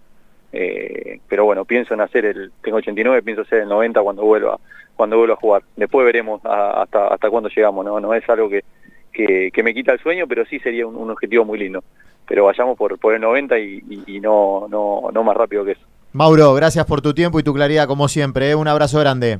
pero 0.50 1.44
bueno, 1.44 1.64
pienso 1.64 1.94
en 1.94 2.00
hacer 2.00 2.24
el, 2.24 2.52
tengo 2.62 2.78
89, 2.78 3.22
pienso 3.22 3.42
hacer 3.42 3.62
el 3.62 3.68
90 3.68 4.02
cuando 4.02 4.24
vuelva 4.24 4.58
cuando 4.96 5.16
vuelva 5.16 5.34
a 5.34 5.38
jugar. 5.38 5.62
Después 5.76 6.04
veremos 6.04 6.42
hasta 6.44 7.08
hasta 7.08 7.30
cuándo 7.30 7.48
llegamos, 7.48 7.84
no 7.84 8.00
no 8.00 8.12
es 8.12 8.28
algo 8.28 8.50
que, 8.50 8.64
que, 9.12 9.62
me 9.62 9.74
quita 9.74 9.92
el 9.92 10.00
sueño, 10.00 10.26
pero 10.26 10.44
sí 10.46 10.58
sería 10.60 10.86
un, 10.86 11.10
objetivo 11.10 11.44
muy 11.44 11.58
lindo. 11.58 11.82
Pero 12.28 12.44
vayamos 12.44 12.76
por, 12.76 12.98
por 12.98 13.14
el 13.14 13.20
90 13.20 13.58
y, 13.58 14.20
no, 14.20 14.66
no, 14.68 15.10
no 15.12 15.24
más 15.24 15.36
rápido 15.36 15.64
que 15.64 15.72
eso. 15.72 15.82
Mauro, 16.12 16.54
gracias 16.54 16.86
por 16.86 17.00
tu 17.00 17.12
tiempo 17.14 17.40
y 17.40 17.42
tu 17.42 17.54
claridad 17.54 17.86
como 17.86 18.08
siempre. 18.08 18.50
¿eh? 18.50 18.54
Un 18.54 18.68
abrazo 18.68 18.98
grande. 19.00 19.38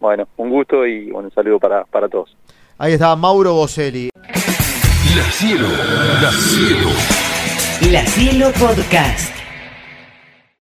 Bueno, 0.00 0.26
un 0.36 0.50
gusto 0.50 0.86
y 0.86 1.10
un 1.10 1.30
saludo 1.32 1.58
para, 1.58 1.84
para 1.84 2.08
todos. 2.08 2.36
Ahí 2.78 2.92
está 2.92 3.14
Mauro 3.16 3.54
Boselli. 3.54 4.10
La 5.16 5.24
Cielo, 5.32 5.68
La 6.22 6.30
Cielo. 6.30 6.90
La 7.90 8.06
Cielo 8.06 8.52
Podcast. 8.58 9.37